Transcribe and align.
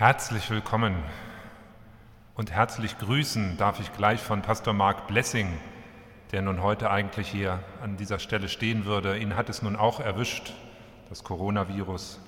Herzlich 0.00 0.48
willkommen 0.48 0.96
und 2.34 2.50
herzlich 2.50 2.96
grüßen 2.96 3.58
darf 3.58 3.80
ich 3.80 3.92
gleich 3.92 4.18
von 4.18 4.40
Pastor 4.40 4.72
Mark 4.72 5.06
Blessing, 5.08 5.52
der 6.32 6.40
nun 6.40 6.62
heute 6.62 6.90
eigentlich 6.90 7.28
hier 7.28 7.62
an 7.82 7.98
dieser 7.98 8.18
Stelle 8.18 8.48
stehen 8.48 8.86
würde. 8.86 9.18
Ihn 9.18 9.36
hat 9.36 9.50
es 9.50 9.60
nun 9.60 9.76
auch 9.76 10.00
erwischt, 10.00 10.54
das 11.10 11.22
Coronavirus, 11.22 12.18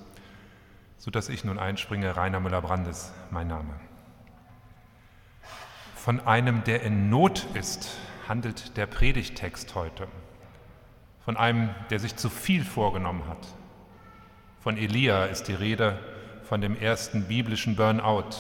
sodass 0.98 1.30
ich 1.30 1.44
nun 1.44 1.58
einspringe. 1.58 2.14
Rainer 2.14 2.40
Müller-Brandes, 2.40 3.10
mein 3.30 3.48
Name. 3.48 3.72
Von 5.94 6.20
einem, 6.20 6.64
der 6.64 6.82
in 6.82 7.08
Not 7.08 7.46
ist, 7.54 7.96
handelt 8.28 8.76
der 8.76 8.84
Predigtext 8.84 9.74
heute. 9.74 10.08
Von 11.24 11.38
einem, 11.38 11.70
der 11.88 12.00
sich 12.00 12.16
zu 12.16 12.28
viel 12.28 12.66
vorgenommen 12.66 13.26
hat. 13.28 13.46
Von 14.60 14.76
Elia 14.76 15.24
ist 15.24 15.44
die 15.44 15.54
Rede, 15.54 15.98
von 16.44 16.61
dem 16.61 16.77
ersten 16.77 17.25
biblischen 17.25 17.77
Burnout, 17.77 18.31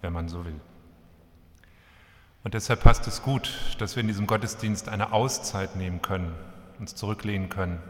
wenn 0.00 0.12
man 0.12 0.28
so 0.28 0.44
will. 0.44 0.60
Und 2.44 2.54
deshalb 2.54 2.82
passt 2.82 3.06
es 3.06 3.22
gut, 3.22 3.76
dass 3.78 3.96
wir 3.96 4.00
in 4.00 4.06
diesem 4.06 4.26
Gottesdienst 4.26 4.88
eine 4.88 5.12
Auszeit 5.12 5.76
nehmen 5.76 6.00
können, 6.02 6.34
uns 6.78 6.94
zurücklehnen 6.94 7.48
können, 7.48 7.82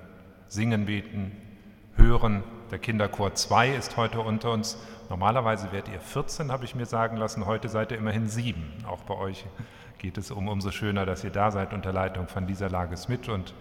singen, 0.49 0.87
beten, 0.87 1.32
hören. 1.97 2.43
Der 2.70 2.79
Kinderchor 2.79 3.35
2 3.35 3.75
ist 3.75 3.97
heute 3.97 4.20
unter 4.20 4.50
uns. 4.50 4.79
Normalerweise 5.11 5.73
werdet 5.73 5.93
ihr 5.93 6.00
14, 6.00 6.50
habe 6.50 6.65
ich 6.65 6.75
mir 6.75 6.87
sagen 6.87 7.17
lassen. 7.17 7.47
Heute 7.47 7.69
seid 7.69 7.93
ihr 7.93 7.99
immerhin 7.99 8.29
sieben. 8.29 8.73
Auch 8.87 9.03
bei 9.03 9.15
euch 9.15 9.44
geht 9.99 10.19
es 10.19 10.31
um 10.31 10.49
umso 10.49 10.70
schöner, 10.70 11.06
dass 11.06 11.25
ihr 11.25 11.31
da 11.31 11.50
seid 11.50 11.73
unter 11.73 11.93
Leitung 11.93 12.29
von 12.29 12.47
Lisa 12.47 12.67
Lages 12.67 13.09
mit. 13.09 13.29
Und 13.29 13.55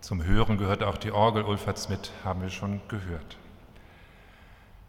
zum 0.00 0.24
Hören 0.24 0.58
gehört 0.58 0.82
auch 0.82 0.98
die 0.98 1.10
Orgel 1.10 1.42
Ulferts 1.42 1.88
mit, 1.88 2.12
haben 2.24 2.42
wir 2.42 2.50
schon 2.50 2.80
gehört. 2.88 3.36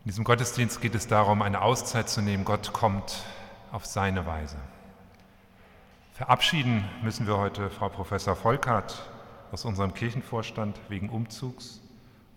In 0.07 0.11
diesem 0.11 0.23
Gottesdienst 0.23 0.79
geht 0.79 0.95
es 0.95 1.07
darum, 1.07 1.41
eine 1.41 1.61
Auszeit 1.61 2.07
zu 2.07 2.21
nehmen. 2.21 2.45
Gott 2.45 2.71
kommt 2.71 3.25
auf 3.73 3.85
seine 3.85 4.25
Weise. 4.25 4.55
Verabschieden 6.13 6.85
müssen 7.03 7.27
wir 7.27 7.37
heute 7.37 7.69
Frau 7.69 7.89
Professor 7.89 8.37
Volkert 8.37 9.05
aus 9.51 9.65
unserem 9.65 9.93
Kirchenvorstand 9.93 10.79
wegen 10.87 11.09
Umzugs 11.09 11.81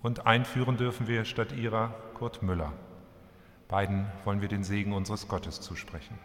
und 0.02 0.26
einführen 0.26 0.78
dürfen 0.78 1.06
wir 1.06 1.24
statt 1.24 1.52
ihrer 1.52 1.94
Kurt 2.14 2.42
Müller. 2.42 2.72
Beiden 3.68 4.10
wollen 4.24 4.40
wir 4.40 4.48
den 4.48 4.64
Segen 4.64 4.92
unseres 4.92 5.28
Gottes 5.28 5.60
zusprechen. 5.60 6.18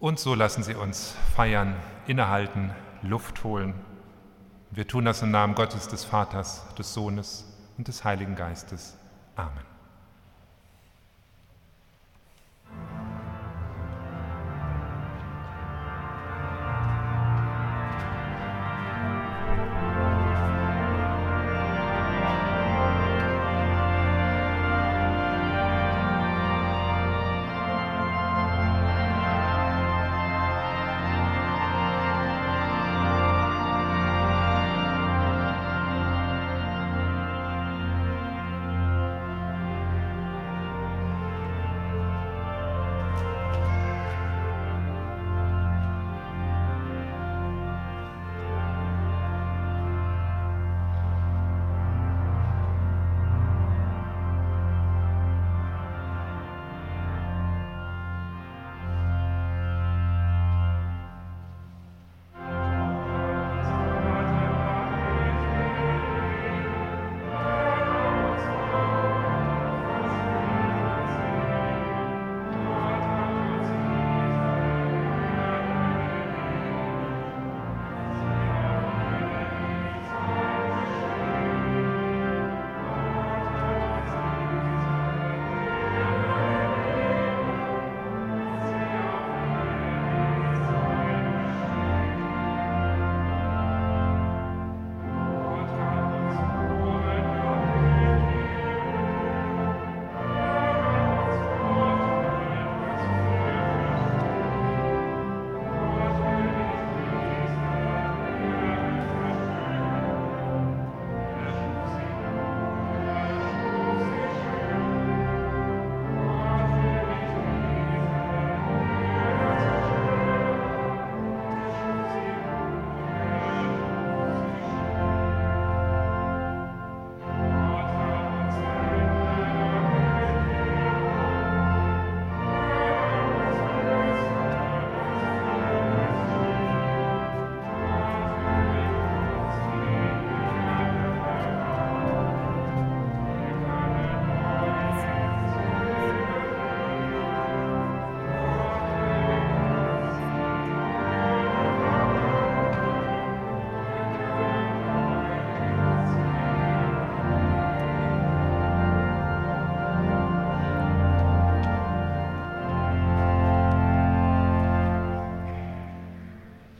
Und 0.00 0.18
so 0.18 0.34
lassen 0.34 0.64
Sie 0.64 0.74
uns 0.74 1.14
feiern, 1.36 1.76
innehalten, 2.08 2.72
Luft 3.02 3.44
holen. 3.44 3.72
Wir 4.72 4.88
tun 4.88 5.04
das 5.04 5.22
im 5.22 5.30
Namen 5.30 5.54
Gottes, 5.54 5.86
des 5.86 6.04
Vaters, 6.04 6.66
des 6.74 6.92
Sohnes 6.92 7.56
und 7.78 7.86
des 7.86 8.02
Heiligen 8.02 8.34
Geistes. 8.34 8.98
Amen. 9.36 9.73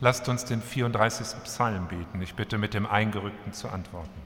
Lasst 0.04 0.28
uns 0.28 0.44
den 0.44 0.60
34. 0.60 1.44
Psalm 1.44 1.88
beten. 1.88 2.20
Ich 2.20 2.34
bitte 2.34 2.58
mit 2.58 2.74
dem 2.74 2.84
Eingerückten 2.84 3.54
zu 3.54 3.70
antworten. 3.70 4.20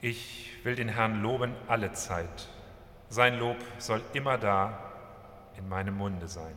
Ich 0.00 0.50
will 0.64 0.74
den 0.74 0.88
Herrn 0.88 1.22
loben 1.22 1.54
alle 1.68 1.92
Zeit. 1.92 2.48
Sein 3.08 3.38
Lob 3.38 3.56
soll 3.78 4.02
immer 4.14 4.36
da 4.36 4.76
in 5.56 5.68
meinem 5.68 5.96
Munde 5.96 6.26
sein. 6.26 6.56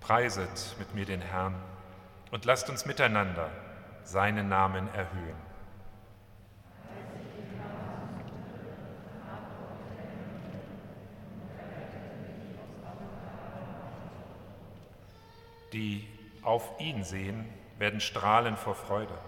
Preiset 0.00 0.74
mit 0.78 0.94
mir 0.94 1.04
den 1.04 1.20
Herrn 1.20 1.54
und 2.30 2.46
lasst 2.46 2.70
uns 2.70 2.86
miteinander 2.86 3.50
seinen 4.04 4.48
Namen 4.48 4.88
erhöhen. 4.94 5.36
Die 15.72 16.06
auf 16.42 16.78
ihn 16.78 17.02
sehen, 17.02 17.48
werden 17.78 18.00
strahlen 18.00 18.56
vor 18.56 18.76
Freude, 18.76 19.18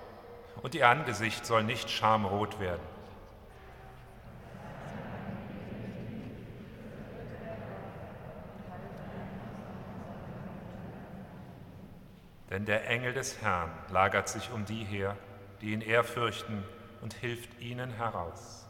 und 0.63 0.75
ihr 0.77 0.89
Angesicht 0.89 1.45
soll 1.45 1.65
nicht 1.65 1.91
schamrot 1.91 2.61
werden. 2.61 2.96
Denn 12.57 12.65
der 12.65 12.89
Engel 12.89 13.13
des 13.13 13.43
Herrn 13.43 13.71
lagert 13.91 14.31
sich 14.31 14.51
um 14.51 14.65
die 14.65 14.83
her, 14.83 15.15
die 15.61 15.75
ihn 15.75 15.83
ehrfürchten, 15.83 16.65
und 17.03 17.13
hilft 17.13 17.61
ihnen 17.61 17.91
heraus. 17.91 18.67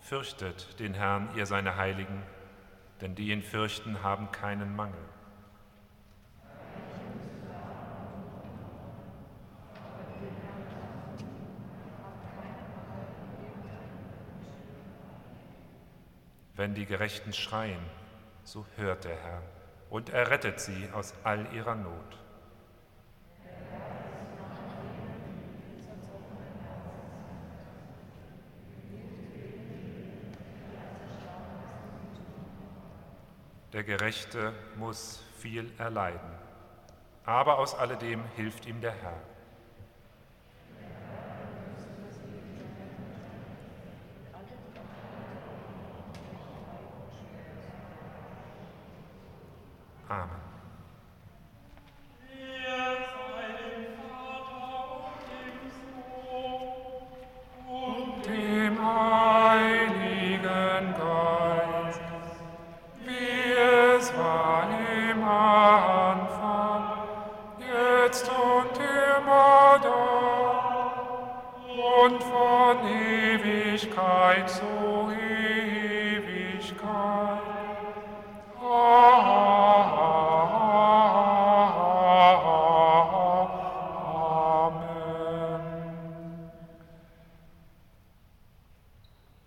Fürchtet 0.00 0.78
den 0.78 0.92
Herrn, 0.92 1.30
ihr 1.34 1.46
seine 1.46 1.76
Heiligen, 1.76 2.22
denn 3.00 3.14
die 3.14 3.30
ihn 3.30 3.42
fürchten, 3.42 4.02
haben 4.02 4.30
keinen 4.30 4.76
Mangel. 4.76 5.00
Wenn 16.58 16.74
die 16.74 16.86
Gerechten 16.86 17.32
schreien, 17.32 17.78
so 18.42 18.66
hört 18.74 19.04
der 19.04 19.14
Herr 19.14 19.42
und 19.90 20.08
er 20.08 20.28
rettet 20.28 20.58
sie 20.58 20.88
aus 20.92 21.14
all 21.22 21.46
ihrer 21.54 21.76
Not. 21.76 22.18
Der 33.72 33.84
Gerechte 33.84 34.52
muss 34.74 35.22
viel 35.38 35.70
erleiden, 35.78 36.32
aber 37.24 37.60
aus 37.60 37.76
alledem 37.76 38.24
hilft 38.34 38.66
ihm 38.66 38.80
der 38.80 38.94
Herr. 38.94 39.37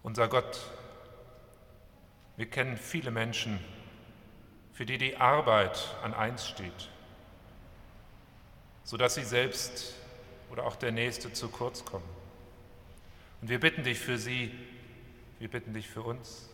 Unser 0.03 0.27
Gott, 0.27 0.59
wir 2.35 2.45
kennen 2.45 2.77
viele 2.77 3.11
Menschen, 3.11 3.59
für 4.73 4.85
die 4.85 4.97
die 4.97 5.17
Arbeit 5.17 5.95
an 6.03 6.13
eins 6.13 6.47
steht, 6.47 6.89
sodass 8.83 9.15
sie 9.15 9.23
selbst 9.23 9.93
oder 10.51 10.65
auch 10.65 10.75
der 10.75 10.91
Nächste 10.91 11.31
zu 11.31 11.49
kurz 11.49 11.85
kommen. 11.85 12.09
Und 13.41 13.49
wir 13.49 13.59
bitten 13.59 13.83
dich 13.83 13.99
für 13.99 14.17
sie, 14.17 14.51
wir 15.39 15.49
bitten 15.49 15.73
dich 15.73 15.87
für 15.87 16.01
uns 16.01 16.50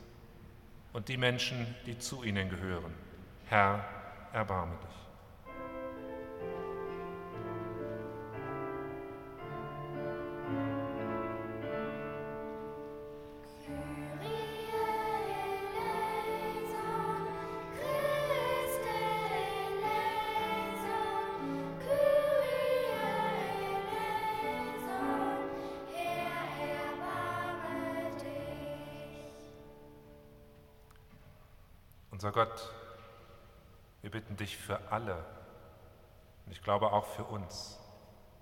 und 0.94 1.08
die 1.10 1.18
Menschen, 1.18 1.76
die 1.86 1.98
zu 1.98 2.24
ihnen 2.24 2.50
gehören. 2.50 2.94
Herr, 3.48 3.86
erbarme 4.34 4.76
dich. 4.78 5.07
Gott, 32.38 32.72
wir 34.04 34.12
bitten 34.12 34.38
dich 34.38 34.58
für 34.58 34.80
alle, 34.92 35.26
und 36.46 36.52
ich 36.52 36.62
glaube 36.62 36.92
auch 36.92 37.08
für 37.08 37.24
uns, 37.24 37.80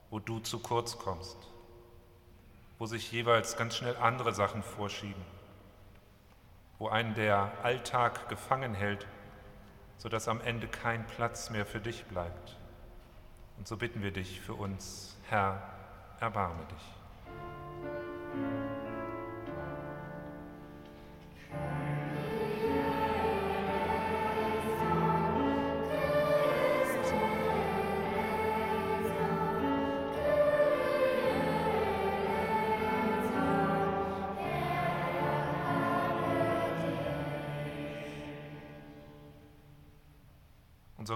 wo 0.09 0.19
du 0.19 0.39
zu 0.39 0.59
kurz 0.59 0.97
kommst, 0.97 1.37
wo 2.77 2.87
sich 2.87 3.09
jeweils 3.13 3.55
ganz 3.55 3.77
schnell 3.77 3.95
andere 3.95 4.33
Sachen 4.33 4.63
vorschieben, 4.63 5.23
wo 6.77 6.89
einen 6.89 7.13
der 7.13 7.53
Alltag 7.63 8.27
gefangen 8.27 8.73
hält, 8.73 9.07
sodass 9.97 10.27
am 10.27 10.41
Ende 10.41 10.67
kein 10.67 11.07
Platz 11.07 11.49
mehr 11.49 11.65
für 11.65 11.79
dich 11.79 12.03
bleibt. 12.03 12.57
Und 13.55 13.65
so 13.65 13.77
bitten 13.77 14.03
wir 14.03 14.11
dich 14.11 14.41
für 14.41 14.55
uns, 14.55 15.15
Herr, 15.29 15.63
erbarme 16.19 16.65
dich. 16.65 18.74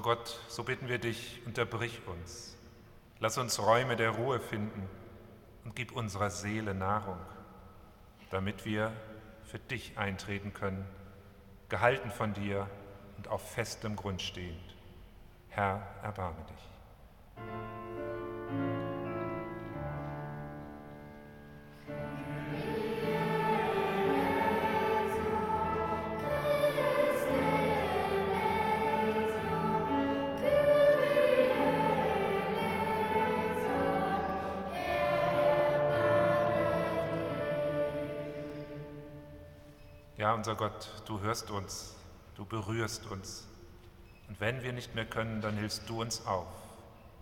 Gott, 0.09 0.41
so 0.47 0.63
bitten 0.63 0.87
wir 0.87 0.97
dich, 0.97 1.39
unterbrich 1.45 2.01
uns. 2.07 2.57
Lass 3.19 3.37
uns 3.37 3.59
Räume 3.59 3.95
der 3.95 4.09
Ruhe 4.09 4.39
finden 4.39 4.89
und 5.63 5.75
gib 5.75 5.91
unserer 5.91 6.31
Seele 6.31 6.73
Nahrung, 6.73 7.19
damit 8.31 8.65
wir 8.65 8.91
für 9.43 9.59
dich 9.59 9.99
eintreten 9.99 10.51
können, 10.51 10.83
gehalten 11.69 12.09
von 12.09 12.33
dir 12.33 12.67
und 13.17 13.27
auf 13.27 13.51
festem 13.51 13.95
Grund 13.95 14.23
stehend. 14.23 14.75
Herr, 15.49 15.87
erbarme 16.01 16.43
dich. 16.49 18.88
Unser 40.49 40.57
Gott, 40.57 40.89
du 41.05 41.19
hörst 41.19 41.51
uns, 41.51 41.93
du 42.33 42.43
berührst 42.43 43.05
uns. 43.11 43.45
Und 44.27 44.41
wenn 44.41 44.63
wir 44.63 44.73
nicht 44.73 44.95
mehr 44.95 45.05
können, 45.05 45.41
dann 45.41 45.55
hilfst 45.55 45.87
du 45.87 46.01
uns 46.01 46.25
auf. 46.25 46.47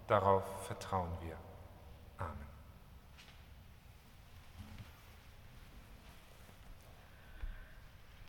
Darauf 0.08 0.44
vertrauen 0.66 1.10
wir. 1.22 1.36
Amen. 2.20 2.32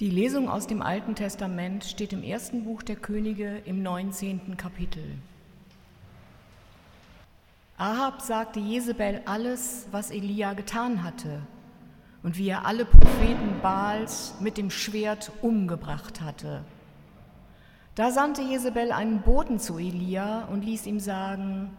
Die 0.01 0.11
Lesung 0.11 0.49
aus 0.49 0.67
dem 0.67 0.83
Alten 0.83 1.15
Testament 1.15 1.85
steht 1.85 2.13
im 2.13 2.25
ersten 2.25 2.65
Buch 2.65 2.83
der 2.83 2.97
Könige 2.97 3.59
im 3.67 3.85
19. 3.85 4.57
Kapitel. 4.57 5.17
Ahab 7.77 8.21
sagte 8.21 8.59
Jezebel 8.59 9.23
alles, 9.27 9.87
was 9.93 10.11
Elia 10.11 10.55
getan 10.55 11.05
hatte 11.05 11.47
und 12.23 12.37
wie 12.37 12.49
er 12.49 12.67
alle 12.67 12.85
Propheten 12.85 13.61
Baals 13.63 14.35
mit 14.41 14.59
dem 14.59 14.71
Schwert 14.71 15.31
umgebracht 15.43 16.21
hatte. 16.21 16.65
Da 17.95 18.11
sandte 18.11 18.43
Jezebel 18.43 18.93
einen 18.93 19.23
Boten 19.23 19.59
zu 19.59 19.79
Elia 19.79 20.45
und 20.47 20.65
ließ 20.65 20.87
ihm 20.87 21.01
sagen, 21.01 21.77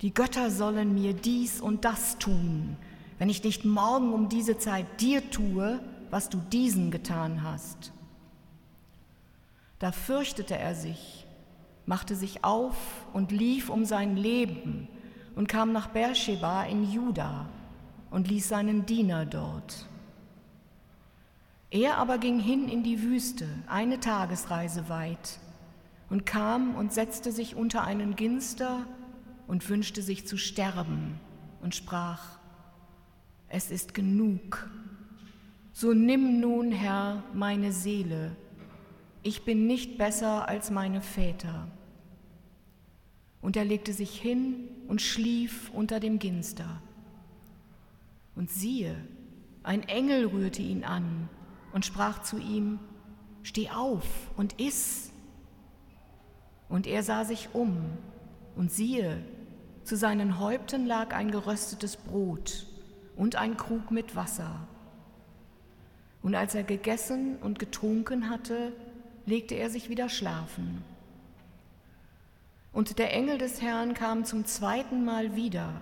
die 0.00 0.14
Götter 0.14 0.50
sollen 0.50 0.94
mir 0.94 1.12
dies 1.12 1.60
und 1.60 1.84
das 1.84 2.18
tun, 2.18 2.76
wenn 3.18 3.28
ich 3.28 3.44
nicht 3.44 3.64
morgen 3.64 4.12
um 4.12 4.28
diese 4.28 4.58
Zeit 4.58 4.86
dir 5.00 5.28
tue, 5.30 5.80
was 6.10 6.28
du 6.28 6.38
diesen 6.52 6.90
getan 6.90 7.42
hast. 7.42 7.92
Da 9.78 9.92
fürchtete 9.92 10.56
er 10.56 10.74
sich, 10.74 11.26
machte 11.86 12.14
sich 12.14 12.44
auf 12.44 12.76
und 13.12 13.32
lief 13.32 13.70
um 13.70 13.84
sein 13.84 14.16
Leben 14.16 14.88
und 15.34 15.48
kam 15.48 15.72
nach 15.72 15.88
Beersheba 15.88 16.64
in 16.64 16.90
Juda 16.90 17.46
und 18.10 18.28
ließ 18.28 18.48
seinen 18.48 18.86
Diener 18.86 19.26
dort. 19.26 19.86
Er 21.70 21.98
aber 21.98 22.18
ging 22.18 22.40
hin 22.40 22.68
in 22.68 22.82
die 22.82 23.02
Wüste, 23.02 23.48
eine 23.68 24.00
Tagesreise 24.00 24.88
weit, 24.88 25.38
und 26.08 26.26
kam 26.26 26.74
und 26.74 26.92
setzte 26.92 27.30
sich 27.30 27.54
unter 27.54 27.84
einen 27.84 28.16
Ginster 28.16 28.84
und 29.46 29.68
wünschte 29.68 30.02
sich 30.02 30.26
zu 30.26 30.36
sterben 30.36 31.20
und 31.62 31.74
sprach, 31.74 32.38
es 33.48 33.70
ist 33.70 33.94
genug, 33.94 34.68
so 35.72 35.92
nimm 35.92 36.40
nun, 36.40 36.72
Herr, 36.72 37.22
meine 37.32 37.72
Seele, 37.72 38.36
ich 39.22 39.44
bin 39.44 39.66
nicht 39.66 39.98
besser 39.98 40.48
als 40.48 40.70
meine 40.70 41.00
Väter. 41.00 41.68
Und 43.40 43.56
er 43.56 43.64
legte 43.64 43.92
sich 43.92 44.18
hin 44.18 44.68
und 44.88 45.00
schlief 45.00 45.70
unter 45.70 46.00
dem 46.00 46.18
Ginster. 46.18 46.82
Und 48.34 48.50
siehe, 48.50 48.96
ein 49.62 49.82
Engel 49.82 50.26
rührte 50.26 50.62
ihn 50.62 50.84
an 50.84 51.28
und 51.72 51.84
sprach 51.84 52.22
zu 52.22 52.38
ihm, 52.38 52.78
Steh 53.42 53.70
auf 53.70 54.04
und 54.36 54.60
iss. 54.60 55.12
Und 56.68 56.86
er 56.86 57.02
sah 57.02 57.24
sich 57.24 57.48
um, 57.54 57.76
und 58.54 58.70
siehe, 58.70 59.18
zu 59.84 59.96
seinen 59.96 60.38
Häupten 60.38 60.86
lag 60.86 61.14
ein 61.14 61.30
geröstetes 61.30 61.96
Brot 61.96 62.66
und 63.16 63.36
ein 63.36 63.56
Krug 63.56 63.90
mit 63.90 64.14
Wasser. 64.14 64.68
Und 66.22 66.34
als 66.34 66.54
er 66.54 66.62
gegessen 66.62 67.36
und 67.36 67.58
getrunken 67.58 68.28
hatte, 68.28 68.72
legte 69.24 69.54
er 69.54 69.70
sich 69.70 69.88
wieder 69.88 70.08
schlafen. 70.08 70.84
Und 72.72 72.98
der 72.98 73.12
Engel 73.14 73.38
des 73.38 73.62
Herrn 73.62 73.94
kam 73.94 74.24
zum 74.24 74.44
zweiten 74.44 75.04
Mal 75.04 75.34
wieder 75.34 75.72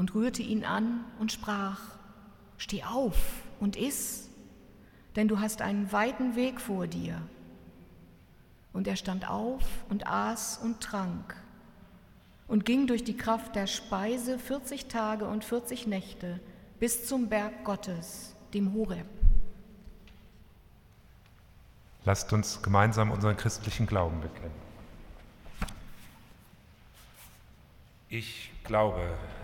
und 0.00 0.14
rührte 0.14 0.40
ihn 0.40 0.64
an 0.64 1.04
und 1.18 1.30
sprach, 1.30 1.78
Steh 2.56 2.84
auf 2.84 3.16
und 3.60 3.76
iss, 3.76 4.30
denn 5.14 5.28
du 5.28 5.40
hast 5.40 5.60
einen 5.60 5.92
weiten 5.92 6.36
Weg 6.36 6.58
vor 6.58 6.86
dir. 6.86 7.20
Und 8.72 8.88
er 8.88 8.96
stand 8.96 9.28
auf 9.28 9.62
und 9.90 10.06
aß 10.06 10.60
und 10.62 10.80
trank 10.80 11.36
und 12.48 12.64
ging 12.64 12.86
durch 12.86 13.04
die 13.04 13.16
Kraft 13.16 13.54
der 13.54 13.66
Speise 13.66 14.38
40 14.38 14.86
Tage 14.86 15.26
und 15.26 15.44
40 15.44 15.86
Nächte 15.86 16.40
bis 16.78 17.06
zum 17.06 17.28
Berg 17.28 17.64
Gottes, 17.64 18.34
dem 18.54 18.72
Horeb. 18.72 19.06
Lasst 22.06 22.32
uns 22.32 22.62
gemeinsam 22.62 23.10
unseren 23.10 23.36
christlichen 23.36 23.86
Glauben 23.86 24.22
bekennen. 24.22 24.54
Ich 28.08 28.50
glaube 28.64 29.16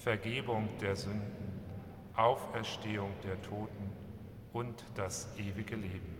Vergebung 0.00 0.66
der 0.80 0.96
Sünden, 0.96 1.60
Auferstehung 2.16 3.12
der 3.22 3.40
Toten 3.42 3.92
und 4.54 4.82
das 4.94 5.28
ewige 5.36 5.76
Leben. 5.76 6.16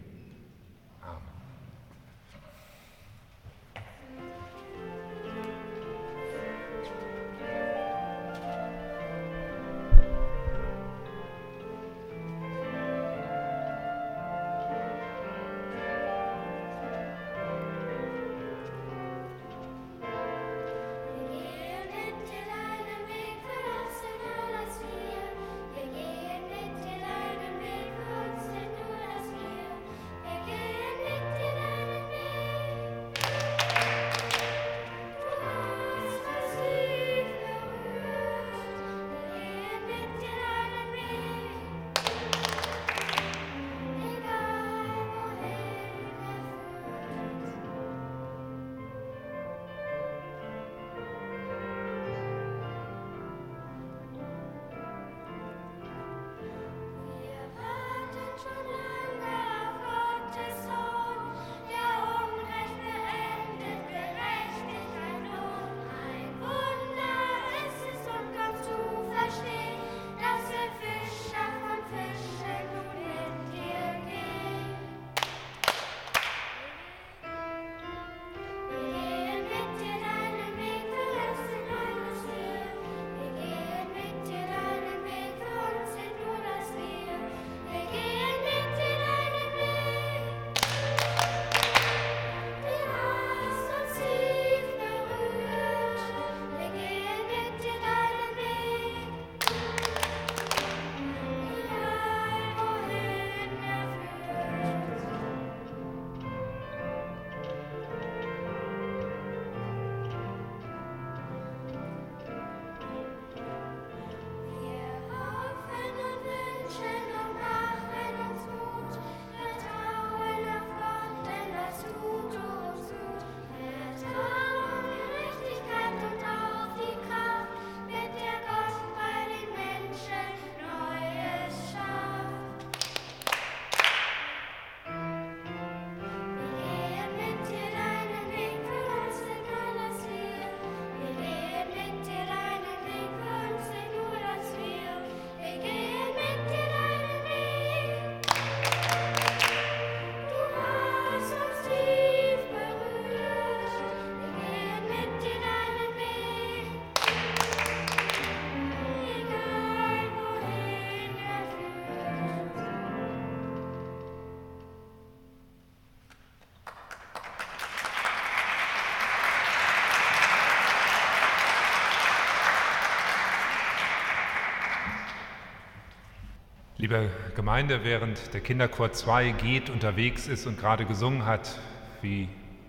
Liebe 176.91 177.09
Gemeinde, 177.37 177.85
während 177.85 178.35
der 178.35 178.41
Kinderchor 178.41 178.91
2 178.91 179.31
geht, 179.31 179.71
unterwegs 179.71 180.27
ist 180.27 180.49
und 180.49 180.59
gerade 180.59 180.87
gesungen 180.87 181.25
hat, 181.25 181.57
wie 182.03 182.29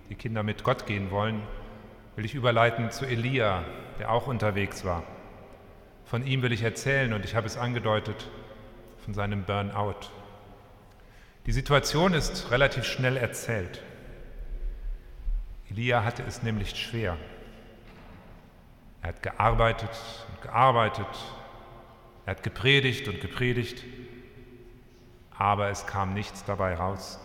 die 0.09 0.13
Kinder 0.13 0.43
mit 0.43 0.63
Gott 0.63 0.85
gehen 0.85 1.09
wollen, 1.09 1.41
will 2.15 2.25
ich 2.25 2.35
überleiten 2.35 2.91
zu 2.91 3.07
Elia, 3.07 3.63
der 3.97 4.11
auch 4.11 4.27
unterwegs 4.27 4.85
war. 4.85 5.01
Von 6.05 6.23
ihm 6.23 6.43
will 6.43 6.51
ich 6.51 6.61
erzählen 6.61 7.13
und 7.13 7.25
ich 7.25 7.33
habe 7.33 7.47
es 7.47 7.57
angedeutet 7.57 8.29
von 9.03 9.15
seinem 9.15 9.43
Burnout. 9.43 10.11
Die 11.47 11.51
Situation 11.51 12.13
ist 12.13 12.51
relativ 12.51 12.83
schnell 12.83 13.17
erzählt. 13.17 13.81
Elia 15.71 16.03
hatte 16.03 16.21
es 16.27 16.43
nämlich 16.43 16.75
schwer. 16.75 17.17
Er 19.01 19.09
hat 19.09 19.23
gearbeitet 19.23 19.99
und 20.29 20.43
gearbeitet, 20.43 21.07
er 22.25 22.31
hat 22.31 22.43
gepredigt 22.43 23.07
und 23.07 23.21
gepredigt, 23.21 23.83
aber 25.37 25.69
es 25.69 25.87
kam 25.87 26.13
nichts 26.13 26.45
dabei 26.45 26.75
raus. 26.75 27.19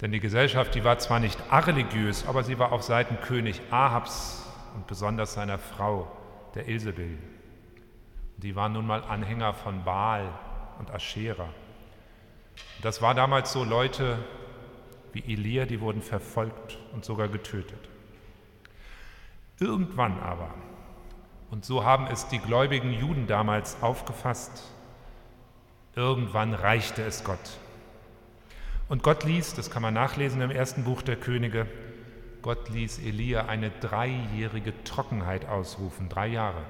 Denn 0.00 0.12
die 0.12 0.20
Gesellschaft, 0.20 0.74
die 0.74 0.84
war 0.84 0.98
zwar 0.98 1.20
nicht 1.20 1.38
areligiös, 1.50 2.26
aber 2.26 2.42
sie 2.44 2.58
war 2.58 2.72
auf 2.72 2.82
Seiten 2.82 3.20
König 3.20 3.60
Ahabs 3.70 4.44
und 4.74 4.86
besonders 4.86 5.34
seiner 5.34 5.58
Frau, 5.58 6.10
der 6.54 6.68
Ilsebill. 6.68 7.18
Die 8.36 8.56
waren 8.56 8.72
nun 8.72 8.86
mal 8.86 9.02
Anhänger 9.02 9.54
von 9.54 9.84
Baal 9.84 10.28
und 10.78 10.90
Aschera. 10.92 11.48
Das 12.82 13.00
war 13.00 13.14
damals 13.14 13.52
so 13.52 13.64
Leute 13.64 14.18
wie 15.12 15.32
Elia, 15.32 15.64
die 15.64 15.80
wurden 15.80 16.02
verfolgt 16.02 16.78
und 16.92 17.04
sogar 17.04 17.28
getötet. 17.28 17.88
Irgendwann 19.60 20.18
aber, 20.20 20.52
und 21.54 21.64
so 21.64 21.84
haben 21.84 22.08
es 22.08 22.26
die 22.26 22.40
gläubigen 22.40 22.92
Juden 22.92 23.28
damals 23.28 23.80
aufgefasst, 23.80 24.64
irgendwann 25.94 26.52
reichte 26.52 27.00
es 27.02 27.22
Gott. 27.22 27.60
Und 28.88 29.04
Gott 29.04 29.22
ließ, 29.22 29.54
das 29.54 29.70
kann 29.70 29.80
man 29.80 29.94
nachlesen 29.94 30.40
im 30.40 30.50
ersten 30.50 30.82
Buch 30.82 31.00
der 31.02 31.14
Könige, 31.14 31.68
Gott 32.42 32.70
ließ 32.70 32.98
Elia 32.98 33.46
eine 33.46 33.70
dreijährige 33.70 34.82
Trockenheit 34.82 35.48
ausrufen, 35.48 36.08
drei 36.08 36.26
Jahre. 36.26 36.64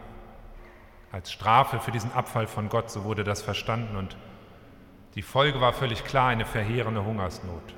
Als 1.11 1.33
Strafe 1.33 1.81
für 1.81 1.91
diesen 1.91 2.13
Abfall 2.13 2.47
von 2.47 2.69
Gott, 2.69 2.91
so 2.91 3.05
wurde 3.05 3.25
das 3.25 3.41
verstanden. 3.41 3.97
Und 3.97 4.19
die 5.15 5.23
Folge 5.23 5.63
war 5.63 5.73
völlig 5.73 6.05
klar, 6.05 6.29
eine 6.29 6.45
verheerende 6.45 7.07
Hungersnot. 7.07 7.75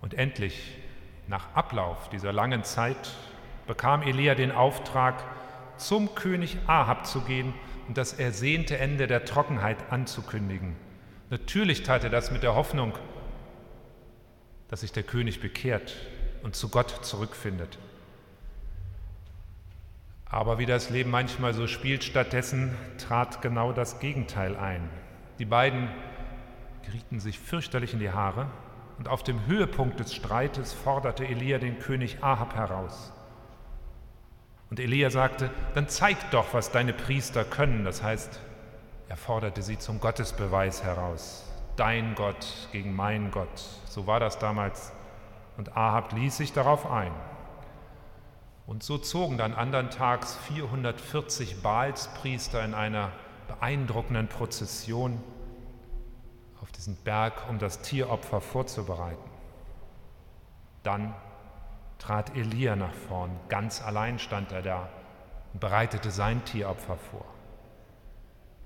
Und 0.00 0.14
endlich, 0.14 0.78
nach 1.26 1.56
Ablauf 1.56 2.08
dieser 2.08 2.32
langen 2.32 2.62
Zeit, 2.62 3.16
bekam 3.66 4.02
Elia 4.02 4.34
den 4.34 4.52
Auftrag, 4.52 5.22
zum 5.76 6.14
König 6.14 6.58
Ahab 6.66 7.06
zu 7.06 7.20
gehen 7.22 7.54
und 7.88 7.98
das 7.98 8.12
ersehnte 8.12 8.78
Ende 8.78 9.06
der 9.06 9.24
Trockenheit 9.24 9.90
anzukündigen. 9.90 10.76
Natürlich 11.30 11.82
tat 11.82 12.04
er 12.04 12.10
das 12.10 12.30
mit 12.30 12.42
der 12.42 12.54
Hoffnung, 12.54 12.92
dass 14.68 14.80
sich 14.80 14.92
der 14.92 15.02
König 15.02 15.40
bekehrt 15.40 15.96
und 16.42 16.54
zu 16.54 16.68
Gott 16.68 17.04
zurückfindet. 17.04 17.78
Aber 20.26 20.58
wie 20.58 20.66
das 20.66 20.88
Leben 20.88 21.10
manchmal 21.10 21.52
so 21.52 21.66
spielt, 21.66 22.04
stattdessen 22.04 22.74
trat 22.96 23.42
genau 23.42 23.72
das 23.72 24.00
Gegenteil 24.00 24.56
ein. 24.56 24.88
Die 25.38 25.44
beiden 25.44 25.90
gerieten 26.86 27.20
sich 27.20 27.38
fürchterlich 27.38 27.92
in 27.92 27.98
die 27.98 28.10
Haare 28.10 28.46
und 28.98 29.08
auf 29.08 29.22
dem 29.22 29.46
Höhepunkt 29.46 30.00
des 30.00 30.14
Streites 30.14 30.72
forderte 30.72 31.26
Elia 31.26 31.58
den 31.58 31.78
König 31.78 32.22
Ahab 32.22 32.54
heraus. 32.54 33.11
Und 34.72 34.80
Elia 34.80 35.10
sagte, 35.10 35.50
dann 35.74 35.86
zeig 35.90 36.30
doch, 36.30 36.54
was 36.54 36.70
deine 36.70 36.94
Priester 36.94 37.44
können. 37.44 37.84
Das 37.84 38.02
heißt, 38.02 38.40
er 39.06 39.18
forderte 39.18 39.60
sie 39.60 39.78
zum 39.78 40.00
Gottesbeweis 40.00 40.82
heraus. 40.82 41.46
Dein 41.76 42.14
Gott 42.14 42.46
gegen 42.72 42.96
mein 42.96 43.30
Gott. 43.30 43.60
So 43.84 44.06
war 44.06 44.18
das 44.18 44.38
damals. 44.38 44.94
Und 45.58 45.76
Ahab 45.76 46.14
ließ 46.14 46.38
sich 46.38 46.54
darauf 46.54 46.90
ein. 46.90 47.12
Und 48.66 48.82
so 48.82 48.96
zogen 48.96 49.36
dann 49.36 49.52
andern 49.52 49.90
Tags 49.90 50.36
440 50.48 51.60
Baalspriester 51.60 52.64
in 52.64 52.72
einer 52.72 53.12
beeindruckenden 53.48 54.28
Prozession 54.28 55.22
auf 56.62 56.72
diesen 56.72 56.96
Berg, 56.96 57.34
um 57.50 57.58
das 57.58 57.82
Tieropfer 57.82 58.40
vorzubereiten. 58.40 59.30
Dann 60.82 61.14
trat 62.02 62.36
Elia 62.36 62.74
nach 62.74 62.92
vorn. 63.08 63.30
Ganz 63.48 63.80
allein 63.80 64.18
stand 64.18 64.50
er 64.50 64.62
da 64.62 64.88
und 65.52 65.60
bereitete 65.60 66.10
sein 66.10 66.44
Tieropfer 66.44 66.96
vor. 66.96 67.24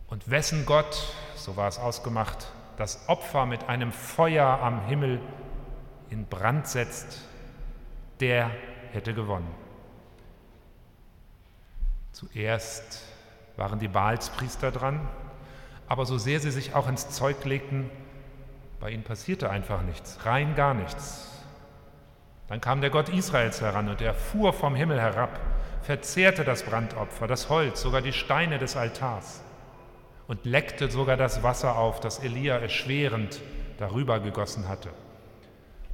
Und 0.06 0.30
wessen 0.30 0.64
Gott, 0.64 1.14
so 1.34 1.56
war 1.56 1.68
es 1.68 1.78
ausgemacht, 1.78 2.46
das 2.78 3.08
Opfer 3.08 3.44
mit 3.44 3.68
einem 3.68 3.92
Feuer 3.92 4.46
am 4.46 4.86
Himmel 4.86 5.20
in 6.08 6.26
Brand 6.26 6.66
setzt, 6.66 7.24
der 8.20 8.50
hätte 8.92 9.12
gewonnen. 9.12 9.52
Zuerst 12.12 13.02
waren 13.56 13.78
die 13.78 13.88
Baalspriester 13.88 14.70
dran, 14.70 15.06
aber 15.88 16.06
so 16.06 16.16
sehr 16.16 16.40
sie 16.40 16.50
sich 16.50 16.74
auch 16.74 16.88
ins 16.88 17.10
Zeug 17.10 17.44
legten, 17.44 17.90
bei 18.80 18.90
ihnen 18.90 19.02
passierte 19.02 19.50
einfach 19.50 19.82
nichts, 19.82 20.24
rein 20.24 20.54
gar 20.54 20.72
nichts. 20.72 21.35
Dann 22.48 22.60
kam 22.60 22.80
der 22.80 22.90
Gott 22.90 23.08
Israels 23.08 23.60
heran 23.60 23.88
und 23.88 24.00
er 24.00 24.14
fuhr 24.14 24.52
vom 24.52 24.74
Himmel 24.74 25.00
herab, 25.00 25.40
verzehrte 25.82 26.44
das 26.44 26.62
Brandopfer, 26.62 27.26
das 27.26 27.48
Holz, 27.48 27.80
sogar 27.80 28.02
die 28.02 28.12
Steine 28.12 28.58
des 28.58 28.76
Altars 28.76 29.42
und 30.28 30.44
leckte 30.44 30.90
sogar 30.90 31.16
das 31.16 31.42
Wasser 31.42 31.76
auf, 31.76 32.00
das 32.00 32.18
Elia 32.20 32.58
erschwerend 32.58 33.40
darüber 33.78 34.20
gegossen 34.20 34.68
hatte. 34.68 34.90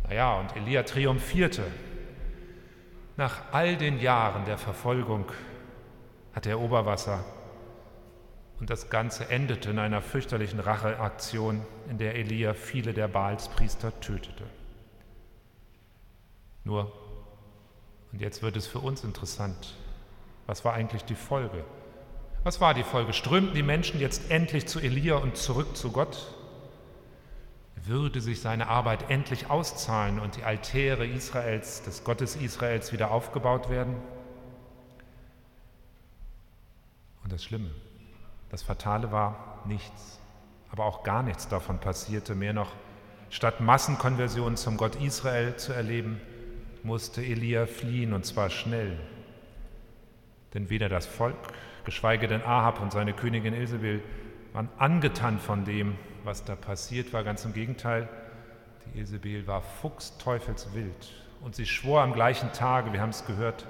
Naja, 0.08 0.34
und 0.34 0.56
Elia 0.56 0.82
triumphierte. 0.82 1.62
Nach 3.16 3.52
all 3.52 3.76
den 3.76 4.00
Jahren 4.00 4.44
der 4.44 4.58
Verfolgung 4.58 5.26
hatte 6.34 6.50
er 6.50 6.60
Oberwasser 6.60 7.24
und 8.58 8.70
das 8.70 8.90
Ganze 8.90 9.28
endete 9.28 9.70
in 9.70 9.78
einer 9.78 10.00
fürchterlichen 10.00 10.60
Racheaktion, 10.60 11.62
in 11.90 11.98
der 11.98 12.14
Elia 12.14 12.54
viele 12.54 12.94
der 12.94 13.08
Baalspriester 13.08 13.98
tötete. 14.00 14.44
Nur, 16.64 16.92
und 18.12 18.20
jetzt 18.20 18.42
wird 18.42 18.56
es 18.56 18.66
für 18.66 18.78
uns 18.78 19.04
interessant, 19.04 19.74
was 20.46 20.64
war 20.64 20.74
eigentlich 20.74 21.04
die 21.04 21.14
Folge? 21.14 21.64
Was 22.44 22.60
war 22.60 22.74
die 22.74 22.82
Folge? 22.82 23.12
Strömten 23.12 23.54
die 23.54 23.62
Menschen 23.62 24.00
jetzt 24.00 24.30
endlich 24.30 24.66
zu 24.66 24.80
Elia 24.80 25.16
und 25.16 25.36
zurück 25.36 25.76
zu 25.76 25.92
Gott? 25.92 26.34
Würde 27.84 28.20
sich 28.20 28.40
seine 28.40 28.68
Arbeit 28.68 29.10
endlich 29.10 29.50
auszahlen 29.50 30.20
und 30.20 30.36
die 30.36 30.44
Altäre 30.44 31.06
Israels, 31.06 31.82
des 31.82 32.04
Gottes 32.04 32.36
Israels, 32.36 32.92
wieder 32.92 33.10
aufgebaut 33.10 33.70
werden? 33.70 33.96
Und 37.24 37.32
das 37.32 37.42
Schlimme, 37.42 37.70
das 38.50 38.62
Fatale 38.62 39.10
war 39.10 39.62
nichts, 39.64 40.20
aber 40.70 40.84
auch 40.84 41.02
gar 41.02 41.22
nichts 41.22 41.48
davon 41.48 41.78
passierte. 41.78 42.34
Mehr 42.34 42.52
noch, 42.52 42.72
statt 43.30 43.60
Massenkonversion 43.60 44.56
zum 44.56 44.76
Gott 44.76 44.96
Israel 44.96 45.56
zu 45.56 45.72
erleben, 45.72 46.20
musste 46.82 47.22
Elia 47.22 47.66
fliehen 47.66 48.12
und 48.12 48.24
zwar 48.24 48.50
schnell. 48.50 48.98
Denn 50.54 50.70
weder 50.70 50.88
das 50.88 51.06
Volk, 51.06 51.36
geschweige 51.84 52.28
denn 52.28 52.42
Ahab 52.42 52.80
und 52.80 52.92
seine 52.92 53.12
Königin 53.12 53.54
Ilsebill 53.54 54.02
waren 54.52 54.68
angetan 54.78 55.38
von 55.38 55.64
dem, 55.64 55.96
was 56.24 56.44
da 56.44 56.54
passiert 56.54 57.12
war. 57.12 57.24
Ganz 57.24 57.44
im 57.44 57.54
Gegenteil, 57.54 58.08
die 58.86 58.98
Ilsebill 58.98 59.46
war 59.46 59.62
fuchsteufelswild 59.62 61.12
und 61.40 61.54
sie 61.54 61.66
schwor 61.66 62.02
am 62.02 62.12
gleichen 62.12 62.52
Tage, 62.52 62.92
wir 62.92 63.00
haben 63.00 63.10
es 63.10 63.26
gehört, 63.26 63.66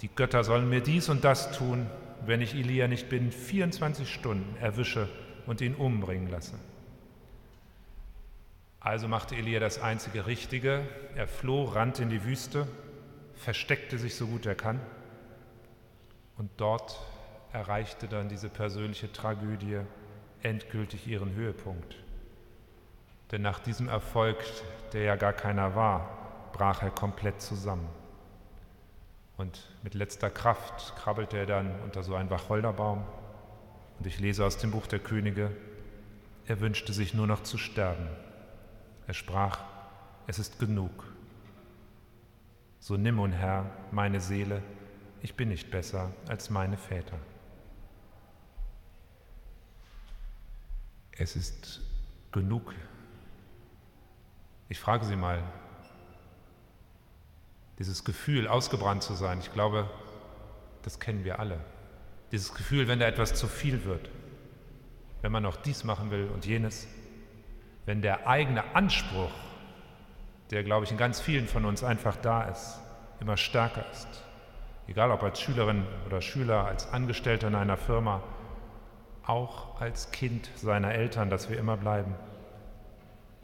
die 0.00 0.08
Götter 0.08 0.42
sollen 0.44 0.68
mir 0.68 0.80
dies 0.80 1.08
und 1.08 1.24
das 1.24 1.56
tun, 1.56 1.86
wenn 2.26 2.40
ich 2.40 2.54
Elia 2.54 2.88
nicht 2.88 3.08
binnen 3.08 3.30
24 3.30 4.12
Stunden 4.12 4.56
erwische 4.60 5.08
und 5.46 5.60
ihn 5.60 5.74
umbringen 5.74 6.30
lasse. 6.30 6.54
Also 8.84 9.06
machte 9.06 9.36
Elia 9.36 9.60
das 9.60 9.80
einzige 9.80 10.26
Richtige. 10.26 10.82
Er 11.14 11.28
floh, 11.28 11.64
rannte 11.64 12.02
in 12.02 12.10
die 12.10 12.24
Wüste, 12.24 12.66
versteckte 13.36 13.96
sich 13.96 14.16
so 14.16 14.26
gut 14.26 14.44
er 14.44 14.56
kann. 14.56 14.80
Und 16.36 16.50
dort 16.56 17.00
erreichte 17.52 18.08
dann 18.08 18.28
diese 18.28 18.48
persönliche 18.48 19.12
Tragödie 19.12 19.78
endgültig 20.42 21.06
ihren 21.06 21.32
Höhepunkt. 21.34 21.94
Denn 23.30 23.42
nach 23.42 23.60
diesem 23.60 23.88
Erfolg, 23.88 24.38
der 24.92 25.02
ja 25.02 25.14
gar 25.14 25.32
keiner 25.32 25.76
war, 25.76 26.50
brach 26.52 26.82
er 26.82 26.90
komplett 26.90 27.40
zusammen. 27.40 27.88
Und 29.36 29.70
mit 29.84 29.94
letzter 29.94 30.28
Kraft 30.28 30.96
krabbelte 30.96 31.38
er 31.38 31.46
dann 31.46 31.72
unter 31.84 32.02
so 32.02 32.16
einen 32.16 32.30
Wacholderbaum. 32.30 33.04
Und 33.98 34.06
ich 34.06 34.18
lese 34.18 34.44
aus 34.44 34.58
dem 34.58 34.72
Buch 34.72 34.88
der 34.88 34.98
Könige, 34.98 35.52
er 36.46 36.58
wünschte 36.58 36.92
sich 36.92 37.14
nur 37.14 37.28
noch 37.28 37.44
zu 37.44 37.58
sterben. 37.58 38.08
Er 39.12 39.14
sprach, 39.14 39.60
es 40.26 40.38
ist 40.38 40.58
genug. 40.58 41.04
So 42.80 42.96
nimm, 42.96 43.18
o 43.18 43.28
Herr, 43.28 43.70
meine 43.90 44.22
Seele, 44.22 44.62
ich 45.20 45.34
bin 45.34 45.50
nicht 45.50 45.70
besser 45.70 46.10
als 46.28 46.48
meine 46.48 46.78
Väter. 46.78 47.18
Es 51.10 51.36
ist 51.36 51.82
genug. 52.32 52.72
Ich 54.70 54.80
frage 54.80 55.04
Sie 55.04 55.16
mal, 55.16 55.42
dieses 57.78 58.04
Gefühl, 58.04 58.48
ausgebrannt 58.48 59.02
zu 59.02 59.12
sein, 59.12 59.40
ich 59.40 59.52
glaube, 59.52 59.90
das 60.84 60.98
kennen 61.00 61.22
wir 61.24 61.38
alle. 61.38 61.60
Dieses 62.30 62.54
Gefühl, 62.54 62.88
wenn 62.88 62.98
da 62.98 63.06
etwas 63.06 63.34
zu 63.34 63.46
viel 63.46 63.84
wird, 63.84 64.08
wenn 65.20 65.32
man 65.32 65.42
noch 65.42 65.56
dies 65.56 65.84
machen 65.84 66.10
will 66.10 66.30
und 66.32 66.46
jenes, 66.46 66.86
wenn 67.86 68.02
der 68.02 68.26
eigene 68.26 68.74
Anspruch, 68.74 69.30
der, 70.50 70.62
glaube 70.62 70.84
ich, 70.84 70.90
in 70.90 70.98
ganz 70.98 71.20
vielen 71.20 71.48
von 71.48 71.64
uns 71.64 71.82
einfach 71.82 72.16
da 72.16 72.44
ist, 72.44 72.80
immer 73.20 73.36
stärker 73.36 73.84
ist. 73.90 74.08
Egal 74.86 75.10
ob 75.10 75.22
als 75.22 75.40
Schülerin 75.40 75.86
oder 76.06 76.20
Schüler, 76.20 76.66
als 76.66 76.92
Angestellter 76.92 77.48
in 77.48 77.54
einer 77.54 77.76
Firma, 77.76 78.22
auch 79.24 79.80
als 79.80 80.10
Kind 80.10 80.50
seiner 80.56 80.92
Eltern, 80.92 81.30
dass 81.30 81.48
wir 81.48 81.58
immer 81.58 81.76
bleiben. 81.76 82.14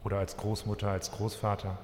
Oder 0.04 0.18
als 0.18 0.36
Großmutter, 0.36 0.90
als 0.90 1.12
Großvater. 1.12 1.78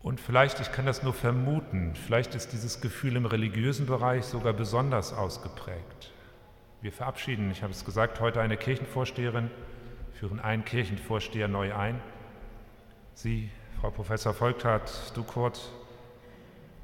Und 0.00 0.20
vielleicht, 0.20 0.60
ich 0.60 0.72
kann 0.72 0.86
das 0.86 1.02
nur 1.02 1.12
vermuten, 1.12 1.94
vielleicht 1.94 2.34
ist 2.34 2.52
dieses 2.52 2.80
Gefühl 2.80 3.16
im 3.16 3.26
religiösen 3.26 3.86
Bereich 3.86 4.24
sogar 4.24 4.52
besonders 4.52 5.12
ausgeprägt. 5.12 6.12
Wir 6.80 6.92
verabschieden, 6.92 7.50
ich 7.50 7.62
habe 7.62 7.72
es 7.72 7.84
gesagt, 7.84 8.20
heute 8.20 8.40
eine 8.40 8.56
Kirchenvorsteherin, 8.56 9.50
führen 10.18 10.40
einen 10.40 10.64
Kirchenvorsteher 10.64 11.46
neu 11.46 11.74
ein. 11.74 12.00
Sie, 13.14 13.50
Frau 13.80 13.90
Professor 13.90 14.34
Volkart, 14.34 15.12
du 15.14 15.22
Kurt, 15.22 15.60